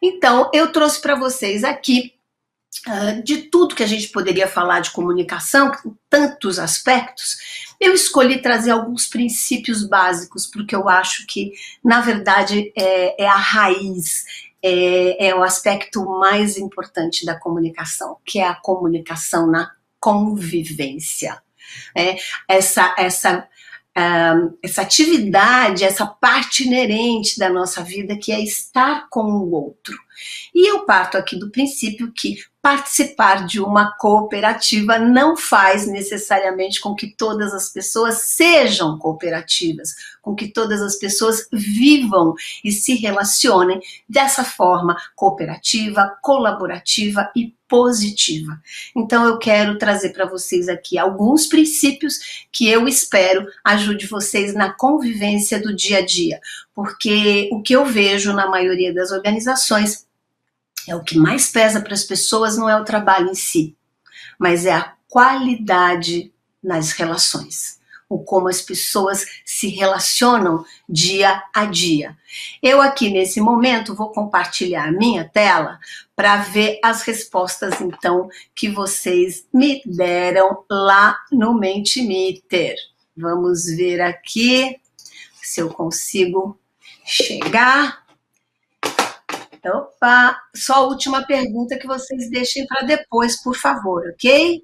Então, 0.00 0.48
eu 0.54 0.70
trouxe 0.70 1.02
para 1.02 1.16
vocês 1.16 1.64
aqui 1.64 2.14
uh, 2.86 3.20
de 3.24 3.38
tudo 3.50 3.74
que 3.74 3.82
a 3.82 3.86
gente 3.86 4.06
poderia 4.10 4.46
falar 4.46 4.78
de 4.78 4.92
comunicação, 4.92 5.72
tantos 6.08 6.56
aspectos, 6.60 7.36
eu 7.80 7.92
escolhi 7.92 8.40
trazer 8.40 8.70
alguns 8.70 9.08
princípios 9.08 9.82
básicos, 9.84 10.46
porque 10.46 10.76
eu 10.76 10.88
acho 10.88 11.26
que, 11.26 11.52
na 11.82 12.00
verdade, 12.00 12.72
é, 12.76 13.24
é 13.24 13.26
a 13.26 13.36
raiz, 13.36 14.24
é, 14.62 15.28
é 15.30 15.34
o 15.34 15.42
aspecto 15.42 16.04
mais 16.04 16.56
importante 16.56 17.26
da 17.26 17.36
comunicação, 17.36 18.18
que 18.24 18.38
é 18.38 18.46
a 18.46 18.54
comunicação 18.54 19.50
na 19.50 19.72
convivência. 19.98 21.42
É, 21.96 22.18
essa, 22.48 22.94
essa 22.96 23.48
essa 24.62 24.82
atividade, 24.82 25.84
essa 25.84 26.06
parte 26.06 26.64
inerente 26.64 27.38
da 27.38 27.50
nossa 27.50 27.82
vida 27.82 28.16
que 28.16 28.32
é 28.32 28.40
estar 28.40 29.06
com 29.10 29.22
o 29.22 29.50
outro. 29.52 29.96
E 30.54 30.70
eu 30.70 30.84
parto 30.84 31.16
aqui 31.16 31.38
do 31.38 31.50
princípio 31.50 32.12
que 32.12 32.36
participar 32.62 33.46
de 33.46 33.58
uma 33.60 33.92
cooperativa 33.96 34.98
não 34.98 35.36
faz 35.36 35.86
necessariamente 35.86 36.80
com 36.80 36.94
que 36.94 37.14
todas 37.16 37.54
as 37.54 37.70
pessoas 37.70 38.16
sejam 38.18 38.98
cooperativas, 38.98 39.94
com 40.20 40.34
que 40.34 40.48
todas 40.48 40.82
as 40.82 40.96
pessoas 40.96 41.48
vivam 41.50 42.34
e 42.62 42.70
se 42.70 42.94
relacionem 42.94 43.80
dessa 44.08 44.44
forma 44.44 44.96
cooperativa, 45.16 46.18
colaborativa 46.22 47.30
e 47.34 47.54
positiva. 47.66 48.60
Então 48.94 49.24
eu 49.24 49.38
quero 49.38 49.78
trazer 49.78 50.10
para 50.10 50.26
vocês 50.26 50.68
aqui 50.68 50.98
alguns 50.98 51.46
princípios 51.46 52.46
que 52.52 52.68
eu 52.68 52.86
espero 52.86 53.46
ajude 53.64 54.08
vocês 54.08 54.52
na 54.54 54.74
convivência 54.74 55.62
do 55.62 55.74
dia 55.74 55.98
a 55.98 56.04
dia, 56.04 56.40
porque 56.74 57.48
o 57.52 57.62
que 57.62 57.74
eu 57.74 57.86
vejo 57.86 58.32
na 58.32 58.48
maioria 58.48 58.92
das 58.92 59.12
organizações 59.12 60.09
é 60.90 60.96
o 60.96 61.04
que 61.04 61.16
mais 61.16 61.48
pesa 61.48 61.80
para 61.80 61.94
as 61.94 62.02
pessoas 62.02 62.56
não 62.56 62.68
é 62.68 62.76
o 62.76 62.84
trabalho 62.84 63.30
em 63.30 63.34
si, 63.34 63.76
mas 64.36 64.66
é 64.66 64.72
a 64.72 64.92
qualidade 65.08 66.32
nas 66.60 66.90
relações, 66.90 67.78
o 68.08 68.18
como 68.18 68.48
as 68.48 68.60
pessoas 68.60 69.24
se 69.44 69.68
relacionam 69.68 70.64
dia 70.88 71.44
a 71.54 71.64
dia. 71.64 72.18
Eu 72.60 72.82
aqui 72.82 73.08
nesse 73.08 73.40
momento 73.40 73.94
vou 73.94 74.10
compartilhar 74.10 74.88
a 74.88 74.92
minha 74.92 75.28
tela 75.28 75.78
para 76.16 76.38
ver 76.38 76.80
as 76.82 77.02
respostas 77.02 77.80
então 77.80 78.28
que 78.52 78.68
vocês 78.68 79.46
me 79.54 79.80
deram 79.86 80.64
lá 80.68 81.16
no 81.30 81.54
Mentimeter. 81.54 82.74
Vamos 83.16 83.66
ver 83.66 84.00
aqui 84.00 84.76
se 85.40 85.60
eu 85.60 85.68
consigo 85.68 86.58
chegar. 87.04 87.99
Opa, 89.68 90.40
só 90.54 90.74
a 90.74 90.80
última 90.80 91.26
pergunta 91.26 91.78
que 91.78 91.86
vocês 91.86 92.30
deixem 92.30 92.66
para 92.66 92.86
depois, 92.86 93.42
por 93.42 93.54
favor, 93.54 94.02
ok? 94.14 94.62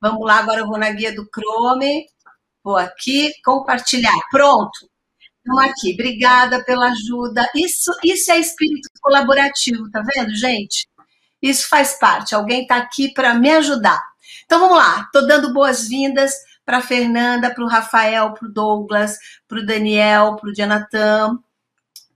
Vamos 0.00 0.24
lá, 0.24 0.38
agora 0.38 0.60
eu 0.60 0.66
vou 0.66 0.78
na 0.78 0.90
guia 0.90 1.12
do 1.14 1.28
Chrome, 1.34 2.06
vou 2.62 2.76
aqui, 2.76 3.32
compartilhar, 3.44 4.16
pronto. 4.30 4.88
Estamos 5.38 5.64
aqui, 5.64 5.94
obrigada 5.94 6.62
pela 6.64 6.86
ajuda. 6.88 7.48
Isso, 7.54 7.90
isso 8.04 8.30
é 8.30 8.38
espírito 8.38 8.88
colaborativo, 9.00 9.90
tá 9.90 10.02
vendo, 10.02 10.34
gente? 10.36 10.88
Isso 11.42 11.68
faz 11.68 11.98
parte, 11.98 12.34
alguém 12.34 12.62
está 12.62 12.76
aqui 12.76 13.12
para 13.12 13.34
me 13.34 13.50
ajudar. 13.50 14.00
Então 14.44 14.60
vamos 14.60 14.76
lá, 14.76 15.02
estou 15.02 15.26
dando 15.26 15.52
boas-vindas 15.52 16.34
para 16.64 16.82
Fernanda, 16.82 17.52
para 17.52 17.64
o 17.64 17.68
Rafael, 17.68 18.34
para 18.34 18.46
o 18.46 18.52
Douglas, 18.52 19.16
para 19.48 19.58
o 19.58 19.66
Daniel, 19.66 20.36
para 20.36 20.50
o 20.50 20.54
Jonathan, 20.54 21.38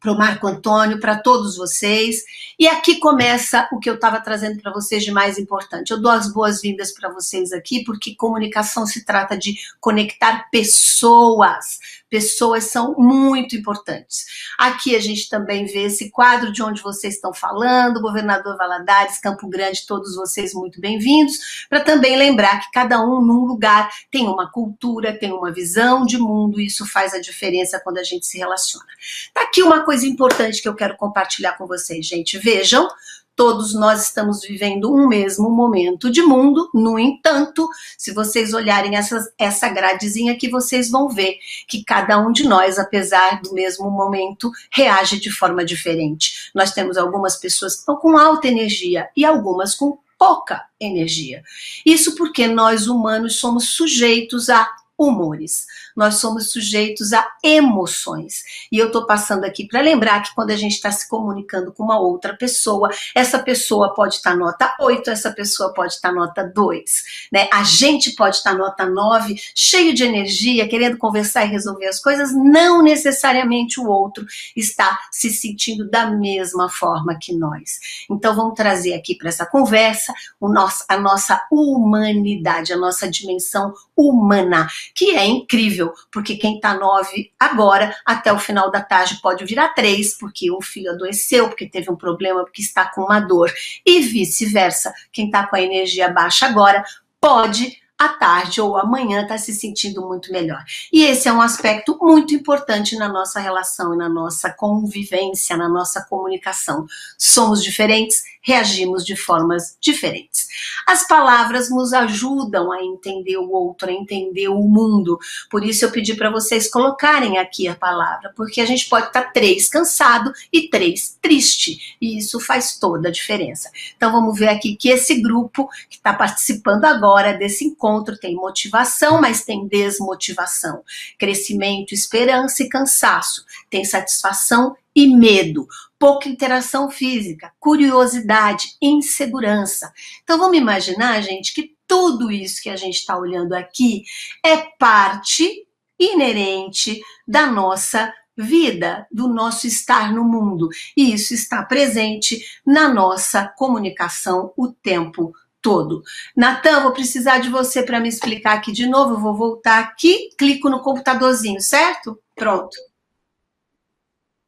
para 0.03 0.13
o 0.13 0.19
Marco 0.19 0.49
Antônio, 0.49 0.99
para 0.99 1.17
todos 1.17 1.57
vocês. 1.57 2.25
E 2.59 2.67
aqui 2.67 2.99
começa 2.99 3.69
o 3.73 3.79
que 3.79 3.89
eu 3.89 3.95
estava 3.95 4.21
trazendo 4.21 4.61
para 4.61 4.73
vocês 4.73 5.05
de 5.05 5.13
mais 5.13 5.39
importante. 5.39 5.93
Eu 5.93 6.01
dou 6.01 6.11
as 6.11 6.33
boas-vindas 6.33 6.93
para 6.93 7.09
vocês 7.09 7.53
aqui, 7.53 7.85
porque 7.85 8.17
comunicação 8.17 8.85
se 8.85 9.05
trata 9.05 9.39
de 9.39 9.57
conectar 9.81 10.51
pessoas. 10.51 11.79
Pessoas 12.13 12.65
são 12.65 12.95
muito 12.99 13.57
importantes. 13.57 14.27
Aqui 14.59 14.95
a 14.95 15.01
gente 15.01 15.31
também 15.31 15.65
vê 15.65 15.85
esse 15.85 16.11
quadro 16.11 16.53
de 16.53 16.63
onde 16.63 16.83
vocês 16.83 17.15
estão 17.15 17.33
falando, 17.33 18.03
governador 18.03 18.55
Valadares, 18.59 19.17
Campo 19.19 19.49
Grande, 19.49 19.87
todos 19.87 20.15
vocês 20.15 20.53
muito 20.53 20.79
bem-vindos, 20.79 21.67
para 21.71 21.81
também 21.81 22.15
lembrar 22.15 22.61
que 22.61 22.71
cada 22.71 23.03
um 23.03 23.23
num 23.23 23.47
lugar 23.47 23.91
tem 24.11 24.29
uma 24.29 24.53
cultura, 24.53 25.19
tem 25.19 25.33
uma 25.33 25.51
visão 25.51 26.05
de 26.05 26.19
mundo, 26.19 26.61
e 26.61 26.67
isso 26.67 26.85
faz 26.85 27.15
a 27.15 27.19
diferença 27.19 27.81
quando 27.83 27.97
a 27.97 28.05
gente 28.05 28.27
se 28.27 28.37
relaciona. 28.37 28.85
Tá 29.33 29.45
aqui 29.45 29.63
uma 29.63 29.83
coisa 29.83 30.07
importante 30.07 30.61
que 30.61 30.69
eu 30.69 30.75
quero 30.75 30.99
compartilhar 30.99 31.57
com 31.57 31.67
vocês, 31.67 32.05
gente. 32.05 32.37
Vejam, 32.37 32.91
Todos 33.35 33.75
nós 33.75 34.05
estamos 34.05 34.43
vivendo 34.43 34.93
um 34.93 35.09
mesmo 35.09 35.49
momento 35.49 36.11
de 36.11 36.23
mundo, 36.23 36.69
no 36.75 36.99
entanto, 36.99 37.69
se 37.97 38.13
vocês 38.13 38.53
olharem 38.53 38.97
essa, 38.97 39.33
essa 39.39 39.69
gradezinha 39.69 40.33
aqui, 40.35 40.49
vocês 40.49 40.91
vão 40.91 41.09
ver 41.09 41.39
que 41.67 41.83
cada 41.83 42.19
um 42.19 42.31
de 42.31 42.47
nós, 42.47 42.79
apesar 42.79 43.41
do 43.41 43.55
mesmo 43.55 43.91
momento, 43.91 44.51
reage 44.71 45.19
de 45.19 45.31
forma 45.31 45.65
diferente. 45.65 46.51
Nós 46.55 46.73
temos 46.73 46.99
algumas 46.99 47.37
pessoas 47.37 47.75
que 47.75 47.81
estão 47.81 47.97
com 47.97 48.19
alta 48.19 48.49
energia 48.49 49.09
e 49.17 49.25
algumas 49.25 49.75
com 49.75 49.99
pouca 50.19 50.67
energia. 50.79 51.43
Isso 51.85 52.15
porque 52.15 52.47
nós 52.47 52.87
humanos 52.87 53.37
somos 53.37 53.71
sujeitos 53.71 54.49
a 54.49 54.69
humores. 54.97 55.67
Nós 55.97 56.17
somos 56.17 56.51
sujeitos 56.51 57.13
a 57.13 57.27
emoções. 57.43 58.43
E 58.71 58.79
eu 58.79 58.87
estou 58.87 59.07
passando 59.07 59.45
aqui 59.45 59.67
para 59.67 59.81
lembrar 59.81 60.23
que 60.23 60.35
quando 60.35 60.51
a 60.51 60.57
gente 60.57 60.73
está 60.73 60.91
se 60.91 61.09
comunicando 61.09 61.73
com 61.73 61.83
uma 61.83 61.99
outra 61.99 62.37
pessoa, 62.37 62.91
essa 63.15 63.39
pessoa 63.39 63.95
pode 63.95 64.17
estar 64.17 64.33
tá 64.33 64.37
nota 64.37 64.77
8, 64.81 65.11
essa 65.11 65.31
pessoa 65.31 65.73
pode 65.73 65.95
estar 65.95 66.11
tá 66.11 66.15
nota 66.15 66.45
2. 66.45 67.03
Né? 67.33 67.49
A 67.53 67.63
gente 67.63 68.13
pode 68.13 68.37
estar 68.37 68.53
tá 68.53 68.59
nota 68.59 68.87
9, 68.87 69.37
cheio 69.55 69.95
de 69.95 70.05
energia, 70.05 70.69
querendo 70.69 70.99
conversar 70.99 71.45
e 71.45 71.49
resolver 71.49 71.87
as 71.87 72.01
coisas, 72.01 72.33
não 72.33 72.83
necessariamente 72.83 73.81
o 73.81 73.89
outro 73.89 74.25
está 74.57 74.99
se 75.11 75.31
sentindo 75.31 75.89
da 75.89 76.07
mesma 76.11 76.69
forma 76.69 77.19
que 77.21 77.35
nós. 77.35 77.79
Então 78.11 78.35
vamos 78.35 78.55
trazer 78.55 78.95
aqui 78.95 79.15
para 79.17 79.29
essa 79.29 79.47
conversa 79.47 80.13
o 80.41 80.49
nosso, 80.49 80.85
a 80.89 80.97
nossa 80.97 81.41
humanidade, 81.51 82.73
a 82.73 82.77
nossa 82.77 83.11
dimensão 83.11 83.73
humana, 83.97 84.69
que 84.95 85.17
é 85.17 85.25
incrível, 85.27 85.82
porque 86.11 86.37
quem 86.37 86.57
está 86.57 86.75
nove 86.75 87.33
agora, 87.39 87.97
até 88.05 88.33
o 88.33 88.39
final 88.39 88.71
da 88.71 88.81
tarde 88.81 89.21
pode 89.23 89.45
virar 89.45 89.71
três, 89.71 90.19
porque 90.19 90.53
um 90.53 90.61
filho 90.61 90.91
adoeceu, 90.91 91.49
porque 91.49 91.67
teve 91.67 91.91
um 91.91 91.97
problema, 91.97 92.45
porque 92.45 92.63
está 92.63 92.85
com 92.87 93.03
uma 93.03 93.21
dor, 93.21 93.53
e 93.87 94.01
vice-versa. 94.01 94.93
Quem 95.13 95.27
está 95.27 95.47
com 95.47 95.57
a 95.57 95.63
energia 95.63 96.09
baixa 96.11 96.47
agora 96.47 96.85
pode 97.21 97.81
à 98.03 98.09
tarde 98.09 98.61
ou 98.61 98.77
amanhã 98.77 99.23
está 99.23 99.39
se 99.39 99.55
sentindo 99.55 100.07
muito 100.07 100.33
melhor. 100.33 100.63
E 100.93 101.05
esse 101.05 101.29
é 101.29 101.33
um 101.33 101.41
aspecto 101.41 101.97
muito 102.01 102.35
importante 102.35 102.97
na 102.97 103.09
nossa 103.09 103.39
relação 103.39 103.95
e 103.95 103.97
na 103.97 104.09
nossa 104.09 104.51
convivência, 104.51 105.57
na 105.57 105.69
nossa 105.69 106.05
comunicação. 106.05 106.85
Somos 107.17 107.63
diferentes, 107.63 108.25
reagimos 108.43 109.05
de 109.05 109.15
formas 109.15 109.77
diferentes. 109.81 110.49
As 110.87 111.07
palavras 111.07 111.71
nos 111.71 111.93
ajudam 111.93 112.73
a 112.73 112.83
entender 112.83 113.37
o 113.37 113.51
outro, 113.51 113.89
a 113.89 113.93
entender 113.93 114.49
o 114.49 114.61
mundo. 114.63 115.19
Por 115.49 115.65
isso 115.65 115.85
eu 115.85 115.91
pedi 115.91 116.15
para 116.15 116.31
vocês 116.31 116.69
colocarem 116.69 117.39
aqui 117.39 117.69
a 117.69 117.75
palavra, 117.75 118.33
porque 118.37 118.61
a 118.61 118.67
gente 118.67 118.89
pode 118.89 119.07
estar 119.07 119.23
tá 119.23 119.31
três 119.31 119.69
cansado 119.69 120.33
e 120.53 120.69
três 120.69 121.17
triste, 121.23 121.97
e 122.01 122.19
isso 122.19 122.41
faz 122.41 122.79
toda 122.79 123.09
a 123.09 123.13
diferença. 123.13 123.71
Então 123.97 124.11
vamos 124.11 124.39
ver 124.39 124.49
aqui 124.49 124.77
que 124.77 124.89
esse 124.89 125.23
grupo 125.23 125.69
que 125.89 125.97
está 125.97 126.13
participando 126.13 126.85
agora 126.85 127.33
desse 127.33 127.65
encontro 127.65 128.19
tem 128.19 128.35
motivação, 128.35 129.21
mas 129.21 129.45
tem 129.45 129.67
desmotivação, 129.69 130.83
crescimento, 131.19 131.95
esperança 131.95 132.63
e 132.63 132.69
cansaço, 132.69 133.45
tem 133.71 133.85
satisfação 133.85 134.77
e 134.95 135.07
medo, 135.09 135.67
pouca 135.99 136.29
interação 136.29 136.91
física, 136.91 137.53
curiosidade, 137.59 138.77
insegurança. 138.81 139.93
Então 140.23 140.39
vamos 140.39 140.59
imaginar, 140.59 141.21
gente, 141.23 141.55
que 141.55 141.75
tudo 141.87 142.31
isso 142.31 142.63
que 142.63 142.71
a 142.71 142.77
gente 142.77 142.97
está 142.97 143.19
olhando 143.19 143.53
aqui 143.53 144.03
é 144.45 144.57
parte 144.79 145.67
inerente 145.99 147.01
da 147.27 147.47
nossa 147.47 148.13
vida, 148.37 149.07
do 149.11 149.29
nosso 149.29 149.67
estar 149.67 150.13
no 150.13 150.25
mundo. 150.25 150.69
E 150.97 151.13
isso 151.13 151.35
está 151.35 151.63
presente 151.63 152.45
na 152.67 152.89
nossa 152.89 153.47
comunicação 153.47 154.53
o 154.57 154.69
tempo 154.69 155.33
todo. 155.61 156.03
Natan, 156.37 156.81
vou 156.81 156.93
precisar 156.93 157.39
de 157.39 157.49
você 157.49 157.83
para 157.83 158.01
me 158.01 158.09
explicar 158.09 158.55
aqui 158.55 158.73
de 158.73 158.87
novo. 158.87 159.21
Vou 159.21 159.37
voltar 159.37 159.79
aqui, 159.79 160.31
clico 160.37 160.69
no 160.69 160.83
computadorzinho, 160.83 161.61
certo? 161.61 162.19
Pronto. 162.35 162.77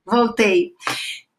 Voltei. 0.04 0.72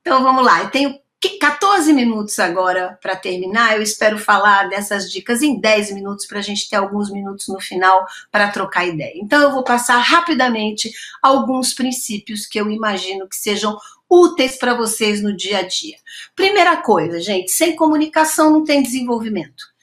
Então 0.01 0.23
vamos 0.23 0.43
lá. 0.43 0.63
Eu 0.63 0.69
tenho 0.69 0.99
14 1.39 1.91
minutos 1.93 2.37
agora 2.39 2.97
para 3.01 3.15
terminar. 3.15 3.75
Eu 3.75 3.81
espero 3.81 4.17
falar 4.17 4.69
dessas 4.69 5.11
dicas 5.11 5.41
em 5.41 5.59
10 5.59 5.91
minutos 5.93 6.25
para 6.25 6.39
a 6.39 6.41
gente 6.41 6.69
ter 6.69 6.75
alguns 6.75 7.11
minutos 7.11 7.47
no 7.47 7.59
final 7.59 8.05
para 8.31 8.51
trocar 8.51 8.85
ideia. 8.85 9.13
Então 9.15 9.41
eu 9.41 9.51
vou 9.51 9.63
passar 9.63 9.97
rapidamente 9.97 10.91
alguns 11.21 11.73
princípios 11.73 12.45
que 12.45 12.59
eu 12.59 12.69
imagino 12.69 13.27
que 13.27 13.35
sejam 13.35 13.77
úteis 14.09 14.57
para 14.57 14.75
vocês 14.75 15.21
no 15.21 15.35
dia 15.35 15.59
a 15.59 15.67
dia. 15.67 15.97
Primeira 16.35 16.77
coisa, 16.77 17.19
gente, 17.19 17.51
sem 17.51 17.75
comunicação 17.75 18.51
não 18.51 18.63
tem 18.63 18.83
desenvolvimento 18.83 19.74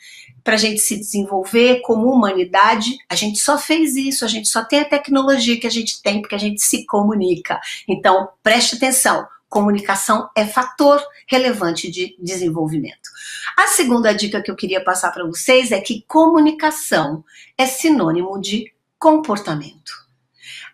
para 0.44 0.54
a 0.54 0.58
gente 0.58 0.80
se 0.80 0.96
desenvolver 0.96 1.80
como 1.82 2.10
humanidade, 2.10 2.96
a 3.08 3.14
gente 3.14 3.38
só 3.38 3.56
fez 3.56 3.94
isso, 3.96 4.24
a 4.24 4.28
gente 4.28 4.48
só 4.48 4.64
tem 4.64 4.80
a 4.80 4.88
tecnologia 4.88 5.58
que 5.58 5.66
a 5.66 5.70
gente 5.70 6.02
tem 6.02 6.20
porque 6.20 6.34
a 6.34 6.38
gente 6.38 6.60
se 6.60 6.84
comunica. 6.86 7.60
Então, 7.88 8.28
preste 8.42 8.76
atenção. 8.76 9.26
Comunicação 9.48 10.30
é 10.34 10.46
fator 10.46 11.02
relevante 11.26 11.90
de 11.90 12.16
desenvolvimento. 12.18 13.10
A 13.56 13.66
segunda 13.66 14.12
dica 14.14 14.40
que 14.40 14.50
eu 14.50 14.56
queria 14.56 14.82
passar 14.82 15.12
para 15.12 15.26
vocês 15.26 15.70
é 15.72 15.80
que 15.80 16.04
comunicação 16.08 17.22
é 17.58 17.66
sinônimo 17.66 18.40
de 18.40 18.72
comportamento. 18.98 19.92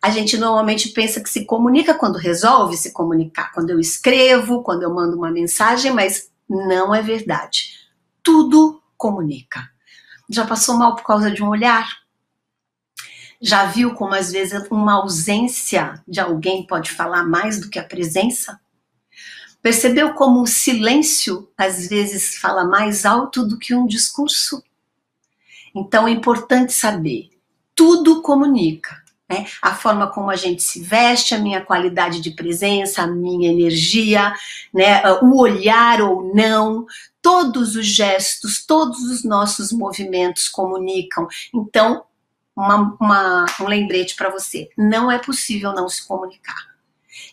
A 0.00 0.10
gente 0.10 0.36
normalmente 0.36 0.90
pensa 0.90 1.20
que 1.20 1.28
se 1.28 1.44
comunica 1.44 1.92
quando 1.92 2.18
resolve 2.18 2.76
se 2.76 2.92
comunicar, 2.92 3.52
quando 3.52 3.70
eu 3.70 3.80
escrevo, 3.80 4.62
quando 4.62 4.84
eu 4.84 4.94
mando 4.94 5.16
uma 5.16 5.30
mensagem, 5.30 5.92
mas 5.92 6.30
não 6.48 6.94
é 6.94 7.02
verdade. 7.02 7.72
Tudo 8.22 8.80
comunica. 8.98 9.70
Já 10.28 10.46
passou 10.46 10.76
mal 10.76 10.94
por 10.94 11.04
causa 11.04 11.30
de 11.30 11.42
um 11.42 11.48
olhar? 11.48 11.88
Já 13.40 13.66
viu 13.66 13.94
como 13.94 14.14
às 14.14 14.32
vezes 14.32 14.66
uma 14.70 14.94
ausência 14.94 16.02
de 16.06 16.20
alguém 16.20 16.66
pode 16.66 16.90
falar 16.90 17.24
mais 17.24 17.60
do 17.60 17.70
que 17.70 17.78
a 17.78 17.84
presença? 17.84 18.60
Percebeu 19.62 20.12
como 20.14 20.42
o 20.42 20.46
silêncio 20.46 21.48
às 21.56 21.88
vezes 21.88 22.36
fala 22.36 22.64
mais 22.64 23.06
alto 23.06 23.46
do 23.46 23.58
que 23.58 23.74
um 23.74 23.86
discurso? 23.86 24.62
Então 25.74 26.06
é 26.08 26.10
importante 26.10 26.72
saber, 26.72 27.30
tudo 27.74 28.20
comunica. 28.22 29.02
Né? 29.28 29.46
A 29.60 29.74
forma 29.74 30.06
como 30.06 30.30
a 30.30 30.36
gente 30.36 30.62
se 30.62 30.80
veste, 30.80 31.34
a 31.34 31.38
minha 31.38 31.60
qualidade 31.60 32.20
de 32.20 32.30
presença, 32.30 33.02
a 33.02 33.06
minha 33.06 33.50
energia, 33.50 34.32
né? 34.72 35.02
o 35.22 35.38
olhar 35.38 36.00
ou 36.00 36.34
não, 36.34 36.86
todos 37.20 37.76
os 37.76 37.86
gestos, 37.86 38.64
todos 38.64 39.00
os 39.02 39.24
nossos 39.24 39.70
movimentos 39.70 40.48
comunicam. 40.48 41.26
Então, 41.54 42.04
uma, 42.56 42.96
uma, 43.00 43.46
um 43.60 43.66
lembrete 43.66 44.16
para 44.16 44.30
você: 44.30 44.68
não 44.76 45.10
é 45.10 45.18
possível 45.18 45.72
não 45.72 45.88
se 45.88 46.06
comunicar. 46.06 46.67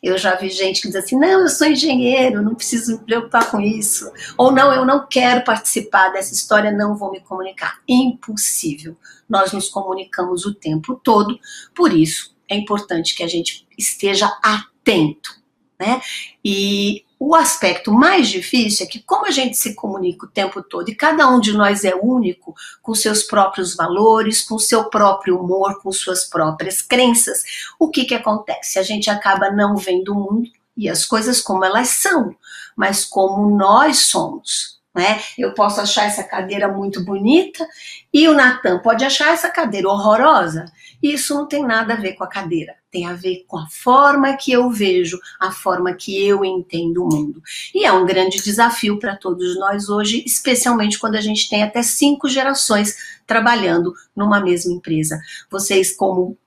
Eu 0.05 0.19
já 0.19 0.35
vi 0.35 0.51
gente 0.51 0.81
que 0.81 0.87
diz 0.87 0.97
assim: 0.97 1.17
não, 1.17 1.41
eu 1.41 1.49
sou 1.49 1.65
engenheiro, 1.65 2.43
não 2.43 2.53
preciso 2.53 2.91
me 2.91 3.05
preocupar 3.05 3.49
com 3.49 3.59
isso. 3.59 4.11
Ou 4.37 4.51
não, 4.51 4.71
eu 4.71 4.85
não 4.85 5.07
quero 5.07 5.43
participar 5.43 6.09
dessa 6.09 6.31
história, 6.31 6.71
não 6.71 6.95
vou 6.95 7.11
me 7.11 7.19
comunicar. 7.21 7.79
Impossível. 7.87 8.95
Nós 9.27 9.51
nos 9.51 9.67
comunicamos 9.67 10.45
o 10.45 10.53
tempo 10.53 11.01
todo, 11.03 11.39
por 11.73 11.91
isso 11.91 12.35
é 12.47 12.55
importante 12.55 13.15
que 13.15 13.23
a 13.23 13.27
gente 13.27 13.67
esteja 13.75 14.27
atento. 14.43 15.43
Né? 15.79 15.99
E 16.43 17.03
o 17.19 17.33
aspecto 17.33 17.91
mais 17.91 18.27
difícil 18.27 18.85
é 18.85 18.89
que, 18.89 18.99
como 18.99 19.25
a 19.25 19.31
gente 19.31 19.55
se 19.55 19.73
comunica 19.73 20.25
o 20.25 20.29
tempo 20.29 20.61
todo 20.61 20.89
e 20.89 20.95
cada 20.95 21.27
um 21.29 21.39
de 21.39 21.53
nós 21.53 21.83
é 21.85 21.95
único, 21.95 22.53
com 22.81 22.93
seus 22.93 23.23
próprios 23.23 23.75
valores, 23.75 24.41
com 24.41 24.59
seu 24.59 24.89
próprio 24.89 25.39
humor, 25.39 25.81
com 25.81 25.91
suas 25.91 26.25
próprias 26.25 26.81
crenças, 26.81 27.43
o 27.79 27.89
que, 27.89 28.05
que 28.05 28.15
acontece? 28.15 28.79
A 28.79 28.83
gente 28.83 29.09
acaba 29.09 29.49
não 29.49 29.77
vendo 29.77 30.11
o 30.11 30.15
mundo 30.15 30.49
e 30.75 30.89
as 30.89 31.05
coisas 31.05 31.41
como 31.41 31.63
elas 31.63 31.89
são, 31.89 32.35
mas 32.75 33.05
como 33.05 33.49
nós 33.55 33.99
somos. 33.99 34.75
Né? 34.93 35.21
Eu 35.37 35.53
posso 35.53 35.81
achar 35.81 36.05
essa 36.05 36.23
cadeira 36.23 36.67
muito 36.67 37.03
bonita 37.03 37.67
e 38.13 38.27
o 38.27 38.33
Natan 38.33 38.79
pode 38.79 39.03
achar 39.03 39.33
essa 39.33 39.49
cadeira 39.49 39.89
horrorosa. 39.89 40.65
Isso 41.03 41.33
não 41.33 41.47
tem 41.47 41.65
nada 41.65 41.93
a 41.93 41.97
ver 41.97 42.13
com 42.13 42.23
a 42.23 42.29
cadeira, 42.29 42.75
tem 42.95 43.05
a 43.05 43.13
ver 43.13 43.43
com 43.45 43.57
a 43.57 43.67
forma 43.67 44.37
que 44.37 44.53
eu 44.53 44.69
vejo, 44.69 45.19
a 45.37 45.51
forma 45.51 45.93
que 45.93 46.25
eu 46.25 46.45
entendo 46.45 47.03
o 47.03 47.13
mundo. 47.13 47.43
E 47.73 47.83
é 47.83 47.91
um 47.91 48.05
grande 48.05 48.41
desafio 48.41 48.97
para 48.97 49.17
todos 49.17 49.59
nós 49.59 49.89
hoje, 49.89 50.23
especialmente 50.25 50.97
quando 50.97 51.15
a 51.15 51.21
gente 51.21 51.49
tem 51.49 51.61
até 51.61 51.83
cinco 51.83 52.29
gerações 52.29 52.95
trabalhando 53.27 53.93
numa 54.15 54.39
mesma 54.39 54.71
empresa. 54.71 55.19
Vocês, 55.51 55.93
como 55.93 56.37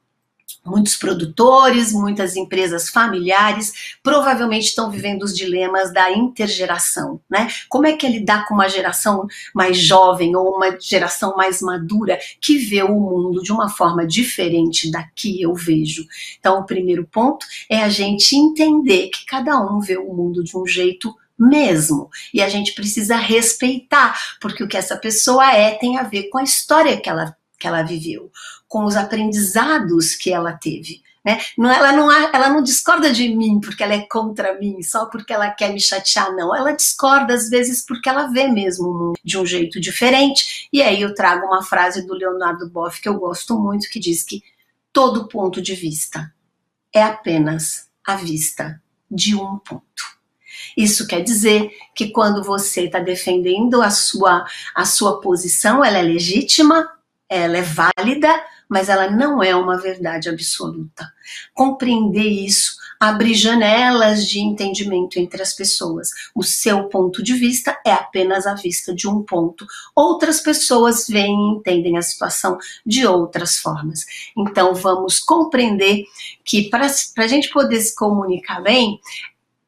Muitos 0.69 0.97
produtores, 0.97 1.93
muitas 1.93 2.37
empresas 2.37 2.89
familiares 2.89 3.97
provavelmente 4.03 4.67
estão 4.67 4.91
vivendo 4.91 5.23
os 5.23 5.35
dilemas 5.35 5.93
da 5.93 6.13
intergeração, 6.13 7.21
né? 7.29 7.49
Como 7.69 7.87
é 7.87 7.95
que 7.95 8.07
é 8.07 8.11
lidar 8.11 8.47
com 8.47 8.55
uma 8.55 8.69
geração 8.69 9.27
mais 9.55 9.79
jovem 9.79 10.37
ou 10.37 10.57
uma 10.57 10.79
geração 10.79 11.37
mais 11.37 11.61
madura 11.61 12.19
que 12.41 12.59
vê 12.59 12.83
o 12.83 13.01
mundo 13.01 13.43
de 13.43 13.53
uma 13.53 13.69
forma 13.69 14.07
diferente 14.07 14.91
da 14.91 15.05
que 15.15 15.41
eu 15.41 15.55
vejo? 15.55 16.07
Então, 16.39 16.61
o 16.61 16.67
primeiro 16.67 17.07
ponto 17.07 17.47
é 17.69 17.83
a 17.83 17.89
gente 17.89 18.37
entender 18.37 19.09
que 19.09 19.25
cada 19.27 19.59
um 19.61 19.81
vê 19.81 19.97
o 19.97 20.13
mundo 20.13 20.43
de 20.45 20.57
um 20.57 20.67
jeito 20.67 21.15
mesmo. 21.39 22.11
E 22.35 22.43
a 22.43 22.49
gente 22.49 22.75
precisa 22.75 23.17
respeitar, 23.17 24.19
porque 24.41 24.65
o 24.65 24.69
que 24.69 24.77
essa 24.77 24.97
pessoa 24.97 25.53
é 25.53 25.71
tem 25.73 25.97
a 25.97 26.03
ver 26.03 26.25
com 26.25 26.39
a 26.39 26.43
história 26.43 27.01
que 27.01 27.09
ela, 27.09 27.37
que 27.59 27.67
ela 27.67 27.83
viveu 27.83 28.31
com 28.67 28.85
os 28.85 28.97
aprendizados 28.97 30.15
que 30.15 30.33
ela 30.33 30.53
teve. 30.53 31.03
Né? 31.25 31.41
Não, 31.59 31.71
ela, 31.71 31.93
não, 31.93 32.11
ela 32.11 32.49
não 32.49 32.63
discorda 32.63 33.13
de 33.13 33.29
mim 33.29 33.61
porque 33.61 33.83
ela 33.83 33.95
é 33.95 34.07
contra 34.07 34.59
mim, 34.59 34.83
só 34.83 35.07
porque 35.07 35.33
ela 35.33 35.51
quer 35.51 35.73
me 35.73 35.81
chatear, 35.81 36.35
não. 36.35 36.55
Ela 36.55 36.73
discorda 36.73 37.35
às 37.35 37.51
vezes 37.51 37.85
porque 37.85 38.09
ela 38.09 38.29
vê 38.29 38.49
mesmo 38.49 38.89
o 38.89 38.95
mundo 38.95 39.19
de 39.23 39.37
um 39.37 39.45
jeito 39.45 39.81
diferente. 39.81 40.69
E 40.73 40.81
aí 40.81 41.03
eu 41.03 41.15
trago 41.15 41.47
uma 41.47 41.63
frase 41.63 42.07
do 42.07 42.15
Leonardo 42.15 42.71
Boff 42.71 43.01
que 43.01 43.09
eu 43.09 43.19
gosto 43.19 43.59
muito, 43.59 43.91
que 43.91 43.99
diz 43.99 44.23
que 44.23 44.43
todo 44.93 45.29
ponto 45.29 45.61
de 45.61 45.75
vista 45.75 46.33
é 46.95 47.03
apenas 47.03 47.89
a 48.07 48.17
vista 48.17 48.81
de 49.11 49.35
um 49.35 49.59
ponto. 49.59 50.19
Isso 50.77 51.07
quer 51.07 51.23
dizer 51.23 51.71
que 51.95 52.11
quando 52.11 52.43
você 52.43 52.85
está 52.85 53.01
defendendo 53.01 53.83
a 53.83 53.91
sua, 53.91 54.47
a 54.75 54.85
sua 54.85 55.21
posição, 55.21 55.85
ela 55.85 55.99
é 55.99 56.03
legítima, 56.03 56.89
ela 57.29 57.59
é 57.59 57.63
válida, 57.63 58.29
mas 58.69 58.89
ela 58.89 59.11
não 59.11 59.43
é 59.43 59.55
uma 59.55 59.79
verdade 59.79 60.29
absoluta. 60.29 61.13
Compreender 61.55 62.29
isso 62.29 62.77
abre 63.01 63.33
janelas 63.33 64.27
de 64.27 64.41
entendimento 64.41 65.19
entre 65.19 65.41
as 65.41 65.55
pessoas. 65.55 66.11
O 66.35 66.43
seu 66.43 66.85
ponto 66.85 67.23
de 67.23 67.35
vista 67.35 67.79
é 67.87 67.93
apenas 67.93 68.47
a 68.47 68.55
vista 68.55 68.95
de 68.95 69.07
um 69.07 69.23
ponto. 69.23 69.67
Outras 69.95 70.41
pessoas 70.41 71.07
veem 71.07 71.29
e 71.29 71.57
entendem 71.57 71.97
a 71.97 72.03
situação 72.03 72.59
de 72.85 73.07
outras 73.07 73.59
formas. 73.59 74.05
Então, 74.37 74.75
vamos 74.75 75.21
compreender 75.21 76.05
que 76.45 76.69
para 76.69 76.87
a 76.87 77.27
gente 77.27 77.51
poder 77.51 77.81
se 77.81 77.95
comunicar 77.95 78.61
bem, 78.63 78.99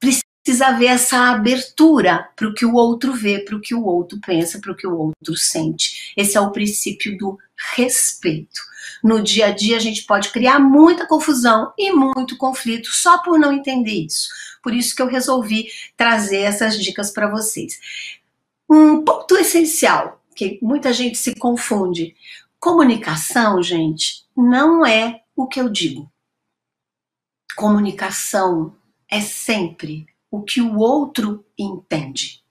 precisa 0.01 0.69
haver 0.69 0.87
essa 0.87 1.31
abertura 1.31 2.29
para 2.35 2.49
o 2.49 2.55
que 2.55 2.65
o 2.65 2.75
outro 2.75 3.13
vê, 3.13 3.39
para 3.39 3.57
o 3.57 3.61
que 3.61 3.75
o 3.75 3.85
outro 3.85 4.19
pensa, 4.25 4.59
para 4.59 4.73
o 4.73 4.77
que 4.77 4.87
o 4.87 4.97
outro 4.97 5.37
sente. 5.37 6.13
Esse 6.17 6.37
é 6.37 6.41
o 6.41 6.51
princípio 6.51 7.17
do 7.17 7.39
respeito. 7.75 8.61
No 9.03 9.23
dia 9.23 9.47
a 9.47 9.51
dia, 9.51 9.77
a 9.77 9.81
gente 9.81 10.03
pode 10.05 10.31
criar 10.31 10.59
muita 10.59 11.07
confusão 11.07 11.73
e 11.79 11.93
muito 11.93 12.37
conflito 12.37 12.89
só 12.91 13.19
por 13.19 13.39
não 13.39 13.53
entender 13.53 14.05
isso. 14.07 14.29
Por 14.63 14.75
isso 14.75 14.95
que 14.95 15.03
eu 15.03 15.07
resolvi 15.07 15.69
trazer 15.97 16.41
essas 16.41 16.79
dicas 16.83 17.11
para 17.11 17.31
vocês. 17.31 17.79
Um 18.69 19.03
ponto 19.03 19.37
essencial, 19.37 20.23
que 20.35 20.59
muita 20.63 20.93
gente 20.93 21.19
se 21.19 21.35
confunde. 21.35 22.15
Comunicação, 22.59 23.63
gente, 23.63 24.25
não 24.37 24.85
é 24.85 25.23
o 25.35 25.47
que 25.47 25.61
eu 25.61 25.69
digo. 25.69 26.11
Comunicação 27.57 28.77
é 29.09 29.21
sempre 29.21 30.07
o 30.31 30.43
que 30.43 30.61
o 30.61 30.79
outro 30.79 31.45
entende. 31.59 32.43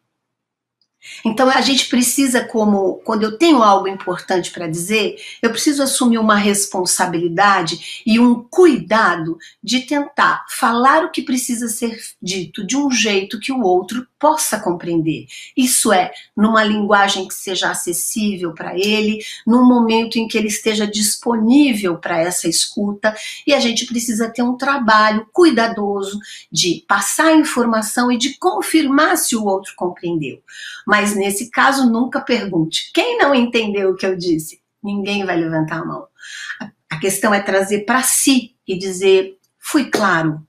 Então 1.25 1.49
a 1.49 1.61
gente 1.61 1.87
precisa, 1.87 2.43
como 2.43 3.01
quando 3.03 3.23
eu 3.23 3.37
tenho 3.37 3.61
algo 3.61 3.87
importante 3.87 4.51
para 4.51 4.67
dizer, 4.67 5.15
eu 5.41 5.49
preciso 5.49 5.83
assumir 5.83 6.17
uma 6.17 6.35
responsabilidade 6.35 8.03
e 8.05 8.19
um 8.19 8.43
cuidado 8.43 9.37
de 9.63 9.81
tentar 9.81 10.45
falar 10.49 11.03
o 11.03 11.11
que 11.11 11.21
precisa 11.21 11.67
ser 11.67 11.99
dito 12.21 12.65
de 12.65 12.77
um 12.77 12.91
jeito 12.91 13.39
que 13.39 13.51
o 13.51 13.61
outro 13.61 14.07
possa 14.19 14.59
compreender. 14.59 15.27
Isso 15.55 15.93
é, 15.93 16.11
numa 16.35 16.63
linguagem 16.63 17.27
que 17.27 17.33
seja 17.33 17.71
acessível 17.71 18.53
para 18.53 18.77
ele, 18.77 19.19
num 19.47 19.65
momento 19.65 20.17
em 20.17 20.27
que 20.27 20.37
ele 20.37 20.47
esteja 20.47 20.85
disponível 20.85 21.97
para 21.97 22.19
essa 22.19 22.47
escuta, 22.47 23.15
e 23.47 23.53
a 23.53 23.59
gente 23.59 23.85
precisa 23.85 24.29
ter 24.29 24.43
um 24.43 24.57
trabalho 24.57 25.25
cuidadoso 25.31 26.19
de 26.51 26.83
passar 26.87 27.27
a 27.27 27.35
informação 27.35 28.11
e 28.11 28.17
de 28.17 28.37
confirmar 28.37 29.17
se 29.17 29.35
o 29.35 29.45
outro 29.45 29.73
compreendeu. 29.75 30.41
Mas 30.85 30.98
nesse 31.15 31.49
caso, 31.49 31.89
nunca 31.89 32.21
pergunte: 32.21 32.91
quem 32.93 33.17
não 33.17 33.33
entendeu 33.33 33.91
o 33.91 33.95
que 33.95 34.05
eu 34.05 34.15
disse? 34.15 34.61
Ninguém 34.81 35.25
vai 35.25 35.37
levantar 35.37 35.79
a 35.79 35.85
mão. 35.85 36.07
A 36.89 36.97
questão 36.99 37.33
é 37.33 37.41
trazer 37.41 37.85
para 37.85 38.01
si 38.03 38.55
e 38.67 38.77
dizer: 38.77 39.37
fui 39.57 39.89
claro, 39.89 40.41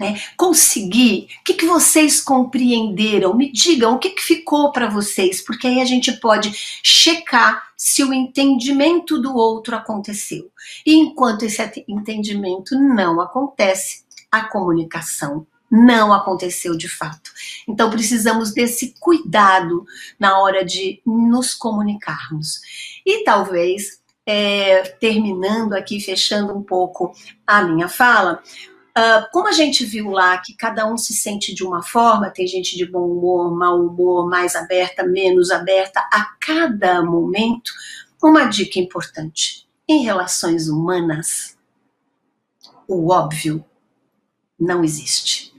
né? 0.00 0.20
Consegui? 0.36 1.28
O 1.40 1.44
que, 1.44 1.54
que 1.54 1.66
vocês 1.66 2.20
compreenderam? 2.20 3.36
Me 3.36 3.52
digam 3.52 3.94
o 3.94 3.98
que, 3.98 4.10
que 4.10 4.22
ficou 4.22 4.72
para 4.72 4.88
vocês, 4.88 5.40
porque 5.40 5.66
aí 5.66 5.80
a 5.80 5.84
gente 5.84 6.12
pode 6.12 6.52
checar 6.82 7.70
se 7.76 8.02
o 8.02 8.12
entendimento 8.12 9.20
do 9.20 9.36
outro 9.36 9.76
aconteceu. 9.76 10.50
E 10.84 10.94
enquanto 10.94 11.44
esse 11.44 11.62
entendimento 11.88 12.78
não 12.78 13.20
acontece, 13.20 14.02
a 14.30 14.44
comunicação 14.44 15.46
não 15.72 16.12
aconteceu 16.12 16.76
de 16.76 16.86
fato. 16.86 17.30
Então 17.66 17.88
precisamos 17.88 18.52
desse 18.52 18.94
cuidado 19.00 19.86
na 20.18 20.38
hora 20.38 20.62
de 20.62 21.00
nos 21.06 21.54
comunicarmos. 21.54 22.60
E 23.06 23.24
talvez, 23.24 24.02
é, 24.26 24.82
terminando 24.82 25.72
aqui, 25.72 25.98
fechando 25.98 26.54
um 26.54 26.62
pouco 26.62 27.14
a 27.46 27.62
minha 27.62 27.88
fala, 27.88 28.42
Uh, 28.92 29.24
como 29.32 29.48
a 29.48 29.52
gente 29.52 29.86
viu 29.86 30.10
lá 30.10 30.36
que 30.36 30.54
cada 30.54 30.86
um 30.86 30.98
se 30.98 31.14
sente 31.14 31.54
de 31.54 31.64
uma 31.64 31.82
forma, 31.82 32.28
tem 32.28 32.46
gente 32.46 32.76
de 32.76 32.84
bom 32.84 33.06
humor, 33.06 33.56
mau 33.56 33.80
humor, 33.80 34.28
mais 34.28 34.54
aberta, 34.54 35.02
menos 35.02 35.50
aberta, 35.50 35.98
a 36.12 36.36
cada 36.38 37.02
momento, 37.02 37.72
uma 38.22 38.44
dica 38.44 38.78
importante. 38.78 39.66
Em 39.88 40.04
relações 40.04 40.68
humanas, 40.68 41.56
o 42.86 43.10
óbvio 43.10 43.64
não 44.60 44.84
existe. 44.84 45.51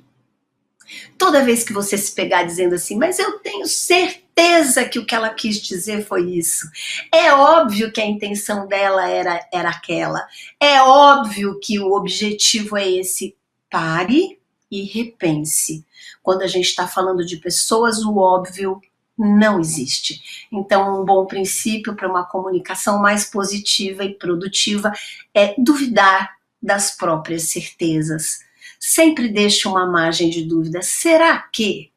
Toda 1.24 1.46
vez 1.46 1.64
que 1.64 1.72
você 1.72 1.98
se 1.98 2.14
pegar 2.14 2.44
dizendo 2.44 2.76
assim, 2.76 2.98
mas 2.98 3.18
eu 3.18 3.40
tenho 3.40 3.66
certeza 3.66 4.84
que 4.84 5.00
o 5.00 5.06
que 5.06 5.16
ela 5.16 5.30
quis 5.30 5.56
dizer 5.62 6.06
foi 6.06 6.30
isso. 6.32 6.70
É 7.10 7.32
óbvio 7.32 7.94
que 7.94 8.02
a 8.02 8.06
intenção 8.06 8.68
dela 8.68 9.08
era, 9.08 9.40
era 9.50 9.70
aquela. 9.70 10.28
É 10.60 10.82
óbvio 10.82 11.58
que 11.62 11.80
o 11.80 11.94
objetivo 11.94 12.76
é 12.76 12.92
esse. 12.92 13.38
Pare 13.72 14.38
e 14.70 14.84
repense. 14.84 15.86
Quando 16.22 16.42
a 16.42 16.48
gente 16.48 16.66
está 16.66 16.90
falando 16.90 17.26
de 17.26 17.38
pessoas, 17.38 18.04
o 18.04 18.18
óbvio 18.18 18.82
não 19.18 19.62
existe. 19.62 20.22
Então, 20.52 21.02
um 21.02 21.06
bom 21.06 21.26
princípio 21.26 21.96
para 21.96 22.10
uma 22.10 22.26
comunicação 22.26 23.00
mais 23.00 23.24
positiva 23.24 24.04
e 24.04 24.14
produtiva 24.14 24.92
é 25.34 25.56
duvidar 25.58 26.36
das 26.62 26.92
próprias 26.92 27.44
certezas 27.44 28.40
sempre 28.86 29.30
deixe 29.30 29.66
uma 29.66 29.86
margem 29.86 30.30
de 30.30 30.44
dúvida. 30.44 30.82
Será 30.82 31.38
que 31.38 31.90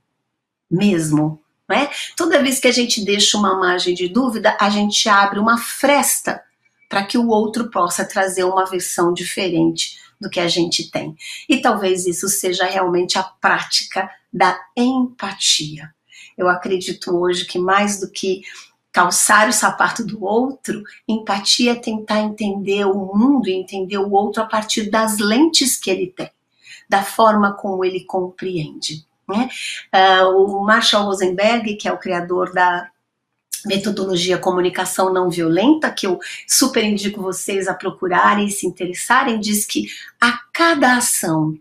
mesmo? 0.70 1.42
Né? 1.68 1.90
Toda 2.16 2.40
vez 2.40 2.60
que 2.60 2.68
a 2.68 2.72
gente 2.72 3.04
deixa 3.04 3.36
uma 3.36 3.58
margem 3.58 3.92
de 3.92 4.08
dúvida, 4.08 4.56
a 4.60 4.70
gente 4.70 5.08
abre 5.08 5.40
uma 5.40 5.58
fresta 5.58 6.40
para 6.88 7.04
que 7.04 7.18
o 7.18 7.26
outro 7.26 7.72
possa 7.72 8.04
trazer 8.04 8.44
uma 8.44 8.64
versão 8.66 9.12
diferente 9.12 9.98
do 10.20 10.30
que 10.30 10.38
a 10.38 10.46
gente 10.46 10.88
tem. 10.88 11.16
E 11.48 11.60
talvez 11.60 12.06
isso 12.06 12.28
seja 12.28 12.64
realmente 12.64 13.18
a 13.18 13.24
prática 13.24 14.08
da 14.32 14.56
empatia. 14.76 15.92
Eu 16.38 16.48
acredito 16.48 17.16
hoje 17.16 17.46
que 17.46 17.58
mais 17.58 17.98
do 17.98 18.08
que 18.08 18.42
calçar 18.92 19.48
o 19.48 19.52
sapato 19.52 20.06
do 20.06 20.24
outro, 20.24 20.84
empatia 21.08 21.72
é 21.72 21.74
tentar 21.74 22.20
entender 22.20 22.84
o 22.86 23.12
mundo 23.12 23.48
e 23.48 23.54
entender 23.54 23.98
o 23.98 24.12
outro 24.12 24.40
a 24.40 24.46
partir 24.46 24.88
das 24.88 25.18
lentes 25.18 25.76
que 25.76 25.90
ele 25.90 26.06
tem 26.06 26.30
da 26.88 27.02
forma 27.02 27.52
como 27.54 27.84
ele 27.84 28.04
compreende. 28.04 29.06
Né? 29.28 29.48
Uh, 29.92 30.44
o 30.44 30.64
Marshall 30.64 31.04
Rosenberg, 31.04 31.76
que 31.76 31.88
é 31.88 31.92
o 31.92 31.98
criador 31.98 32.52
da 32.52 32.88
metodologia 33.64 34.38
comunicação 34.38 35.12
não 35.12 35.28
violenta, 35.28 35.90
que 35.90 36.06
eu 36.06 36.18
super 36.46 36.84
indico 36.84 37.20
vocês 37.20 37.66
a 37.66 37.74
procurarem 37.74 38.46
e 38.46 38.50
se 38.50 38.66
interessarem, 38.66 39.40
diz 39.40 39.66
que 39.66 39.86
a 40.20 40.38
cada 40.52 40.96
ação, 40.96 41.58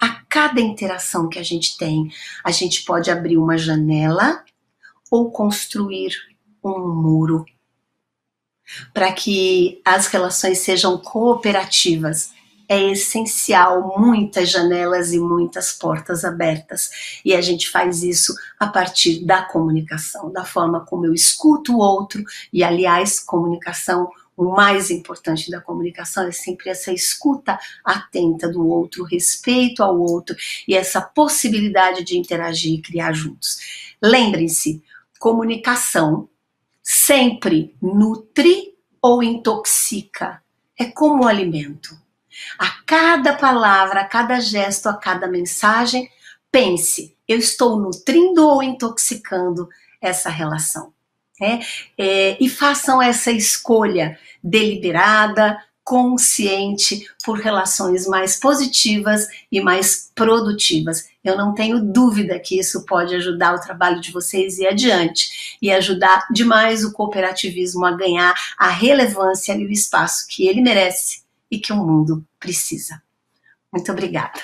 a 0.00 0.22
cada 0.28 0.60
interação 0.60 1.28
que 1.28 1.38
a 1.38 1.42
gente 1.42 1.76
tem, 1.76 2.10
a 2.44 2.52
gente 2.52 2.84
pode 2.84 3.10
abrir 3.10 3.36
uma 3.36 3.58
janela 3.58 4.44
ou 5.10 5.30
construir 5.30 6.12
um 6.62 6.94
muro 6.94 7.44
para 8.92 9.10
que 9.12 9.80
as 9.84 10.06
relações 10.08 10.58
sejam 10.58 10.98
cooperativas 10.98 12.32
é 12.68 12.92
essencial 12.92 13.98
muitas 13.98 14.50
janelas 14.50 15.12
e 15.12 15.18
muitas 15.18 15.72
portas 15.72 16.24
abertas. 16.24 17.20
E 17.24 17.34
a 17.34 17.40
gente 17.40 17.70
faz 17.70 18.02
isso 18.02 18.34
a 18.60 18.66
partir 18.66 19.24
da 19.24 19.42
comunicação, 19.42 20.30
da 20.30 20.44
forma 20.44 20.84
como 20.84 21.06
eu 21.06 21.14
escuto 21.14 21.74
o 21.74 21.78
outro. 21.78 22.22
E, 22.52 22.62
aliás, 22.62 23.18
comunicação, 23.18 24.10
o 24.36 24.52
mais 24.52 24.90
importante 24.90 25.50
da 25.50 25.60
comunicação 25.60 26.28
é 26.28 26.30
sempre 26.30 26.68
essa 26.68 26.92
escuta 26.92 27.58
atenta 27.82 28.48
do 28.48 28.68
outro, 28.68 29.02
respeito 29.02 29.82
ao 29.82 29.98
outro 29.98 30.36
e 30.66 30.76
essa 30.76 31.00
possibilidade 31.00 32.04
de 32.04 32.18
interagir 32.18 32.74
e 32.74 32.82
criar 32.82 33.12
juntos. 33.12 33.96
Lembrem-se, 34.00 34.82
comunicação 35.18 36.28
sempre 36.82 37.74
nutre 37.80 38.74
ou 39.00 39.22
intoxica. 39.22 40.42
É 40.78 40.84
como 40.84 41.24
o 41.24 41.26
alimento 41.26 41.96
a 42.58 42.68
cada 42.86 43.34
palavra, 43.34 44.00
a 44.00 44.04
cada 44.04 44.40
gesto, 44.40 44.88
a 44.88 44.94
cada 44.94 45.26
mensagem, 45.26 46.08
pense: 46.50 47.16
eu 47.26 47.38
estou 47.38 47.78
nutrindo 47.78 48.46
ou 48.46 48.62
intoxicando 48.62 49.68
essa 50.00 50.30
relação? 50.30 50.92
É, 51.40 51.60
é, 51.96 52.36
e 52.40 52.48
façam 52.48 53.00
essa 53.00 53.30
escolha 53.30 54.18
deliberada, 54.42 55.56
consciente 55.88 57.08
por 57.24 57.38
relações 57.38 58.06
mais 58.06 58.36
positivas 58.36 59.26
e 59.50 59.58
mais 59.58 60.10
produtivas. 60.14 61.08
Eu 61.24 61.34
não 61.34 61.54
tenho 61.54 61.80
dúvida 61.80 62.38
que 62.38 62.58
isso 62.58 62.84
pode 62.84 63.14
ajudar 63.14 63.54
o 63.54 63.60
trabalho 63.60 63.98
de 63.98 64.12
vocês 64.12 64.58
e 64.58 64.66
adiante 64.66 65.56
e 65.62 65.70
ajudar 65.70 66.26
demais 66.30 66.84
o 66.84 66.92
cooperativismo 66.92 67.86
a 67.86 67.92
ganhar 67.92 68.34
a 68.58 68.68
relevância 68.68 69.54
e 69.54 69.64
o 69.64 69.70
espaço 69.70 70.26
que 70.28 70.46
ele 70.46 70.60
merece 70.60 71.22
e 71.50 71.58
que 71.58 71.72
o 71.72 71.76
mundo 71.76 72.26
precisa. 72.38 73.02
Muito 73.72 73.90
obrigada. 73.92 74.40